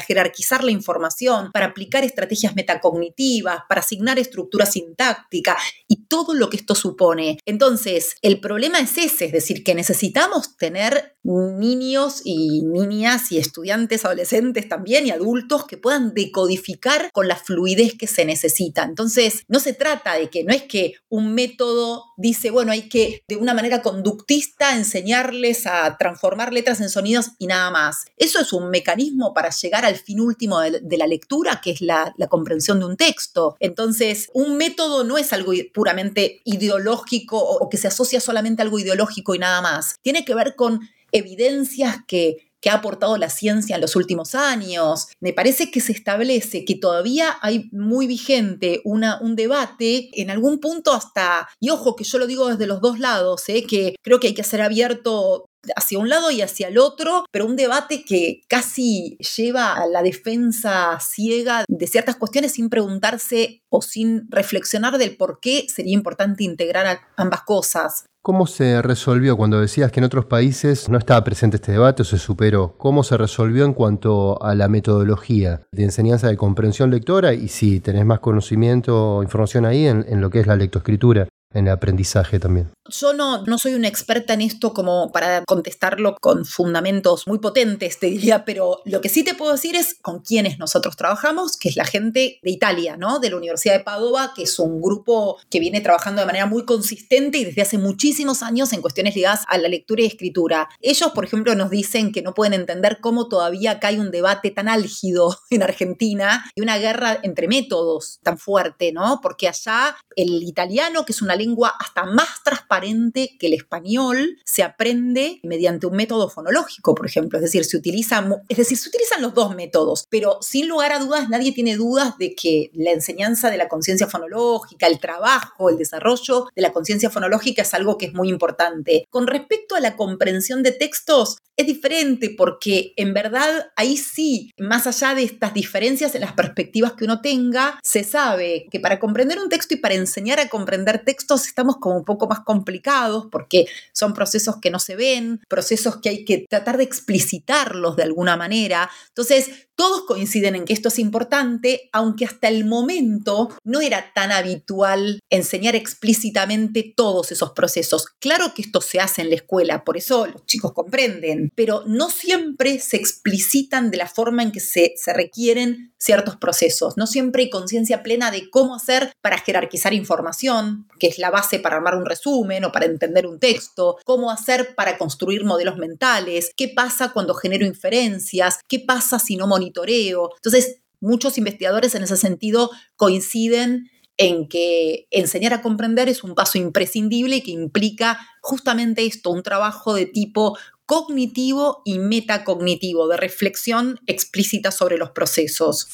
jerarquizar 0.00 0.64
la 0.64 0.70
información, 0.70 1.52
para 1.52 1.66
aplicar 1.66 2.04
estrategias 2.04 2.54
metacognitivas, 2.56 3.60
para 3.68 3.80
asignar 3.80 4.18
estructura 4.18 4.66
sintáctica 4.66 5.56
y 5.86 6.06
todo 6.06 6.34
lo 6.34 6.48
que 6.48 6.56
esto 6.56 6.74
supone. 6.74 7.38
Entonces, 7.44 8.16
el 8.22 8.40
problema 8.40 8.80
es 8.80 8.96
ese, 8.98 9.26
es 9.26 9.32
decir, 9.32 9.62
que 9.62 9.74
necesitamos 9.74 10.56
tener 10.56 11.16
niños 11.22 12.22
y 12.24 12.62
niñas 12.62 13.32
y 13.32 13.38
estudiantes, 13.38 14.04
adolescentes 14.04 14.68
también 14.68 15.06
y 15.06 15.10
adultos 15.10 15.66
que 15.66 15.76
puedan 15.76 16.14
decodificar 16.14 17.10
con 17.12 17.26
la 17.28 17.36
fluidez 17.36 17.94
que 17.94 18.06
se 18.06 18.24
necesita. 18.24 18.84
Entonces, 18.84 19.44
no 19.48 19.58
se 19.58 19.72
trata 19.72 20.14
de 20.14 20.30
que 20.30 20.44
no 20.44 20.52
es 20.52 20.62
que 20.62 20.94
un 21.08 21.34
método 21.34 22.04
dice, 22.16 22.50
bueno, 22.50 22.72
hay 22.72 22.88
que 22.88 23.24
de 23.28 23.36
una 23.36 23.54
manera 23.54 23.82
conductista 23.82 24.76
enseñar 24.76 25.25
a 25.66 25.96
transformar 25.98 26.52
letras 26.52 26.80
en 26.80 26.88
sonidos 26.88 27.32
y 27.38 27.46
nada 27.46 27.70
más. 27.70 28.06
Eso 28.16 28.40
es 28.40 28.52
un 28.52 28.70
mecanismo 28.70 29.34
para 29.34 29.50
llegar 29.50 29.84
al 29.84 29.96
fin 29.96 30.20
último 30.20 30.60
de, 30.60 30.96
la 30.96 31.06
lectura, 31.06 31.60
que 31.62 31.72
es 31.72 31.80
la, 31.80 32.14
comprensión 32.28 32.80
de 32.80 32.86
un 32.86 32.96
texto. 32.96 33.56
Entonces, 33.60 34.28
un 34.34 34.56
método 34.56 35.04
no 35.04 35.18
es 35.18 35.32
algo 35.32 35.52
puramente 35.72 36.40
ideológico 36.44 37.38
o 37.38 37.68
que 37.68 37.76
se 37.76 37.88
asocia 37.88 38.20
solamente 38.20 38.62
a 38.62 38.64
algo 38.64 38.78
ideológico 38.78 39.34
y 39.34 39.38
nada 39.38 39.60
más. 39.60 39.96
Tiene 40.02 40.24
que 40.24 40.34
ver 40.34 40.54
con 40.56 40.80
evidencias 41.12 41.98
que 42.06 42.45
que 42.66 42.70
ha 42.70 42.74
aportado 42.74 43.16
la 43.16 43.30
ciencia 43.30 43.76
en 43.76 43.80
los 43.80 43.94
últimos 43.94 44.34
años. 44.34 45.06
Me 45.20 45.32
parece 45.32 45.70
que 45.70 45.78
se 45.78 45.92
establece 45.92 46.64
que 46.64 46.74
todavía 46.74 47.36
hay 47.40 47.68
muy 47.70 48.08
vigente 48.08 48.80
una, 48.82 49.20
un 49.20 49.36
debate, 49.36 50.10
en 50.20 50.30
algún 50.30 50.58
punto 50.58 50.92
hasta, 50.92 51.48
y 51.60 51.70
ojo 51.70 51.94
que 51.94 52.02
yo 52.02 52.18
lo 52.18 52.26
digo 52.26 52.48
desde 52.48 52.66
los 52.66 52.80
dos 52.80 52.98
lados, 52.98 53.44
¿eh? 53.46 53.62
que 53.62 53.94
creo 54.02 54.18
que 54.18 54.26
hay 54.26 54.34
que 54.34 54.42
ser 54.42 54.62
abierto 54.62 55.46
hacia 55.74 55.98
un 55.98 56.08
lado 56.08 56.30
y 56.30 56.42
hacia 56.42 56.68
el 56.68 56.78
otro, 56.78 57.24
pero 57.30 57.46
un 57.46 57.56
debate 57.56 58.04
que 58.04 58.42
casi 58.48 59.18
lleva 59.36 59.74
a 59.74 59.86
la 59.86 60.02
defensa 60.02 60.98
ciega 61.00 61.64
de 61.68 61.86
ciertas 61.86 62.16
cuestiones 62.16 62.52
sin 62.52 62.68
preguntarse 62.68 63.62
o 63.68 63.82
sin 63.82 64.30
reflexionar 64.30 64.98
del 64.98 65.16
por 65.16 65.40
qué 65.40 65.66
sería 65.68 65.94
importante 65.94 66.44
integrar 66.44 67.00
ambas 67.16 67.42
cosas. 67.42 68.04
¿Cómo 68.26 68.48
se 68.48 68.82
resolvió 68.82 69.36
cuando 69.36 69.60
decías 69.60 69.92
que 69.92 70.00
en 70.00 70.04
otros 70.04 70.24
países 70.24 70.88
no 70.88 70.98
estaba 70.98 71.22
presente 71.22 71.58
este 71.58 71.70
debate 71.70 72.02
o 72.02 72.04
se 72.04 72.18
superó? 72.18 72.74
¿Cómo 72.76 73.04
se 73.04 73.16
resolvió 73.16 73.64
en 73.64 73.72
cuanto 73.72 74.42
a 74.42 74.56
la 74.56 74.66
metodología 74.66 75.62
de 75.70 75.84
enseñanza 75.84 76.26
de 76.26 76.36
comprensión 76.36 76.90
lectora? 76.90 77.34
Y 77.34 77.46
si 77.46 77.78
tenés 77.78 78.04
más 78.04 78.18
conocimiento 78.18 79.18
o 79.18 79.22
información 79.22 79.64
ahí 79.64 79.86
en, 79.86 80.04
en 80.08 80.20
lo 80.20 80.30
que 80.30 80.40
es 80.40 80.48
la 80.48 80.56
lectoescritura 80.56 81.28
en 81.56 81.66
el 81.66 81.72
aprendizaje 81.72 82.38
también. 82.38 82.70
Yo 82.88 83.12
no, 83.12 83.42
no 83.44 83.58
soy 83.58 83.74
una 83.74 83.88
experta 83.88 84.34
en 84.34 84.42
esto 84.42 84.72
como 84.72 85.10
para 85.10 85.42
contestarlo 85.44 86.16
con 86.20 86.44
fundamentos 86.44 87.26
muy 87.26 87.38
potentes, 87.38 87.98
te 87.98 88.06
diría, 88.06 88.44
pero 88.44 88.80
lo 88.84 89.00
que 89.00 89.08
sí 89.08 89.24
te 89.24 89.34
puedo 89.34 89.52
decir 89.52 89.74
es 89.74 89.96
con 90.00 90.20
quienes 90.20 90.58
nosotros 90.58 90.96
trabajamos, 90.96 91.56
que 91.56 91.68
es 91.68 91.76
la 91.76 91.84
gente 91.84 92.38
de 92.42 92.50
Italia, 92.50 92.96
¿no? 92.96 93.18
De 93.18 93.30
la 93.30 93.36
Universidad 93.36 93.74
de 93.74 93.84
Padova, 93.84 94.32
que 94.36 94.42
es 94.42 94.58
un 94.58 94.80
grupo 94.80 95.38
que 95.50 95.58
viene 95.58 95.80
trabajando 95.80 96.20
de 96.20 96.26
manera 96.26 96.46
muy 96.46 96.64
consistente 96.64 97.38
y 97.38 97.44
desde 97.44 97.62
hace 97.62 97.78
muchísimos 97.78 98.42
años 98.42 98.72
en 98.72 98.82
cuestiones 98.82 99.16
ligadas 99.16 99.44
a 99.48 99.58
la 99.58 99.68
lectura 99.68 100.02
y 100.02 100.06
escritura. 100.06 100.68
Ellos, 100.80 101.10
por 101.12 101.24
ejemplo, 101.24 101.54
nos 101.54 101.70
dicen 101.70 102.12
que 102.12 102.22
no 102.22 102.34
pueden 102.34 102.52
entender 102.52 102.98
cómo 103.00 103.28
todavía 103.28 103.72
acá 103.72 103.88
hay 103.88 103.98
un 103.98 104.10
debate 104.10 104.50
tan 104.50 104.68
álgido 104.68 105.36
en 105.50 105.62
Argentina 105.62 106.44
y 106.54 106.60
una 106.60 106.78
guerra 106.78 107.18
entre 107.22 107.48
métodos 107.48 108.20
tan 108.22 108.38
fuerte, 108.38 108.92
¿no? 108.92 109.20
Porque 109.22 109.48
allá 109.48 109.96
el 110.14 110.42
italiano, 110.42 111.04
que 111.04 111.12
es 111.12 111.22
una 111.22 111.34
lengua 111.34 111.45
hasta 111.78 112.04
más 112.04 112.42
transparente 112.44 113.36
que 113.38 113.46
el 113.46 113.54
español, 113.54 114.38
se 114.44 114.62
aprende 114.62 115.40
mediante 115.42 115.86
un 115.86 115.96
método 115.96 116.28
fonológico, 116.28 116.94
por 116.94 117.06
ejemplo. 117.06 117.38
Es 117.38 117.44
decir, 117.44 117.64
se 117.64 117.76
utilizan, 117.76 118.34
es 118.48 118.56
decir, 118.56 118.78
se 118.78 118.88
utilizan 118.88 119.22
los 119.22 119.34
dos 119.34 119.54
métodos, 119.54 120.06
pero 120.10 120.38
sin 120.40 120.68
lugar 120.68 120.92
a 120.92 120.98
dudas 120.98 121.28
nadie 121.28 121.52
tiene 121.52 121.76
dudas 121.76 122.16
de 122.18 122.34
que 122.34 122.70
la 122.74 122.92
enseñanza 122.92 123.50
de 123.50 123.58
la 123.58 123.68
conciencia 123.68 124.06
fonológica, 124.06 124.86
el 124.86 124.98
trabajo, 124.98 125.70
el 125.70 125.78
desarrollo 125.78 126.46
de 126.54 126.62
la 126.62 126.72
conciencia 126.72 127.10
fonológica 127.10 127.62
es 127.62 127.74
algo 127.74 127.98
que 127.98 128.06
es 128.06 128.14
muy 128.14 128.28
importante. 128.28 129.06
Con 129.10 129.26
respecto 129.26 129.74
a 129.74 129.80
la 129.80 129.96
comprensión 129.96 130.62
de 130.62 130.72
textos, 130.72 131.38
es 131.56 131.66
diferente 131.66 132.34
porque 132.36 132.92
en 132.96 133.14
verdad 133.14 133.70
ahí 133.76 133.96
sí, 133.96 134.50
más 134.58 134.86
allá 134.86 135.14
de 135.14 135.22
estas 135.22 135.54
diferencias 135.54 136.14
en 136.14 136.20
las 136.20 136.32
perspectivas 136.32 136.92
que 136.92 137.04
uno 137.04 137.20
tenga, 137.22 137.80
se 137.82 138.04
sabe 138.04 138.66
que 138.70 138.80
para 138.80 138.98
comprender 138.98 139.38
un 139.38 139.48
texto 139.48 139.74
y 139.74 139.78
para 139.78 139.94
enseñar 139.94 140.38
a 140.38 140.48
comprender 140.48 141.04
textos 141.04 141.35
estamos 141.44 141.76
como 141.76 141.96
un 141.96 142.04
poco 142.04 142.26
más 142.26 142.40
complicados 142.40 143.26
porque 143.30 143.66
son 143.92 144.14
procesos 144.14 144.56
que 144.60 144.70
no 144.70 144.78
se 144.78 144.96
ven, 144.96 145.40
procesos 145.48 145.98
que 145.98 146.08
hay 146.08 146.24
que 146.24 146.46
tratar 146.48 146.78
de 146.78 146.84
explicitarlos 146.84 147.96
de 147.96 148.04
alguna 148.04 148.36
manera. 148.36 148.90
Entonces, 149.08 149.50
todos 149.76 150.04
coinciden 150.06 150.56
en 150.56 150.64
que 150.64 150.72
esto 150.72 150.88
es 150.88 150.98
importante, 150.98 151.90
aunque 151.92 152.24
hasta 152.24 152.48
el 152.48 152.64
momento 152.64 153.50
no 153.62 153.82
era 153.82 154.12
tan 154.14 154.32
habitual 154.32 155.20
enseñar 155.28 155.76
explícitamente 155.76 156.94
todos 156.96 157.30
esos 157.30 157.50
procesos. 157.50 158.06
Claro 158.18 158.54
que 158.54 158.62
esto 158.62 158.80
se 158.80 159.00
hace 159.00 159.20
en 159.20 159.28
la 159.28 159.36
escuela, 159.36 159.84
por 159.84 159.98
eso 159.98 160.26
los 160.26 160.46
chicos 160.46 160.72
comprenden, 160.72 161.52
pero 161.54 161.84
no 161.86 162.08
siempre 162.08 162.78
se 162.78 162.96
explicitan 162.96 163.90
de 163.90 163.98
la 163.98 164.08
forma 164.08 164.42
en 164.42 164.52
que 164.52 164.60
se, 164.60 164.94
se 164.96 165.12
requieren 165.12 165.92
ciertos 165.98 166.36
procesos. 166.36 166.96
No 166.96 167.06
siempre 167.06 167.44
hay 167.44 167.50
conciencia 167.50 168.02
plena 168.02 168.30
de 168.30 168.50
cómo 168.50 168.74
hacer 168.74 169.12
para 169.20 169.38
jerarquizar 169.38 169.94
información, 169.94 170.86
que 170.98 171.06
es 171.08 171.18
la 171.18 171.30
base 171.30 171.58
para 171.58 171.76
armar 171.76 171.96
un 171.96 172.06
resumen 172.06 172.64
o 172.64 172.72
para 172.72 172.86
entender 172.86 173.26
un 173.26 173.38
texto, 173.38 173.96
cómo 174.04 174.30
hacer 174.30 174.74
para 174.74 174.98
construir 174.98 175.44
modelos 175.44 175.76
mentales, 175.76 176.52
qué 176.56 176.68
pasa 176.68 177.12
cuando 177.12 177.34
genero 177.34 177.66
inferencias, 177.66 178.58
qué 178.68 178.80
pasa 178.80 179.18
si 179.18 179.36
no 179.36 179.46
monitoreo. 179.46 180.30
Entonces, 180.36 180.80
muchos 181.00 181.38
investigadores 181.38 181.94
en 181.94 182.02
ese 182.02 182.16
sentido 182.16 182.70
coinciden 182.96 183.90
en 184.18 184.48
que 184.48 185.06
enseñar 185.10 185.52
a 185.52 185.62
comprender 185.62 186.08
es 186.08 186.24
un 186.24 186.34
paso 186.34 186.58
imprescindible 186.58 187.42
que 187.42 187.50
implica 187.50 188.18
justamente 188.40 189.04
esto, 189.04 189.30
un 189.30 189.42
trabajo 189.42 189.94
de 189.94 190.06
tipo 190.06 190.56
cognitivo 190.86 191.82
y 191.84 191.98
metacognitivo, 191.98 193.08
de 193.08 193.16
reflexión 193.16 193.98
explícita 194.06 194.70
sobre 194.70 194.96
los 194.96 195.10
procesos. 195.10 195.88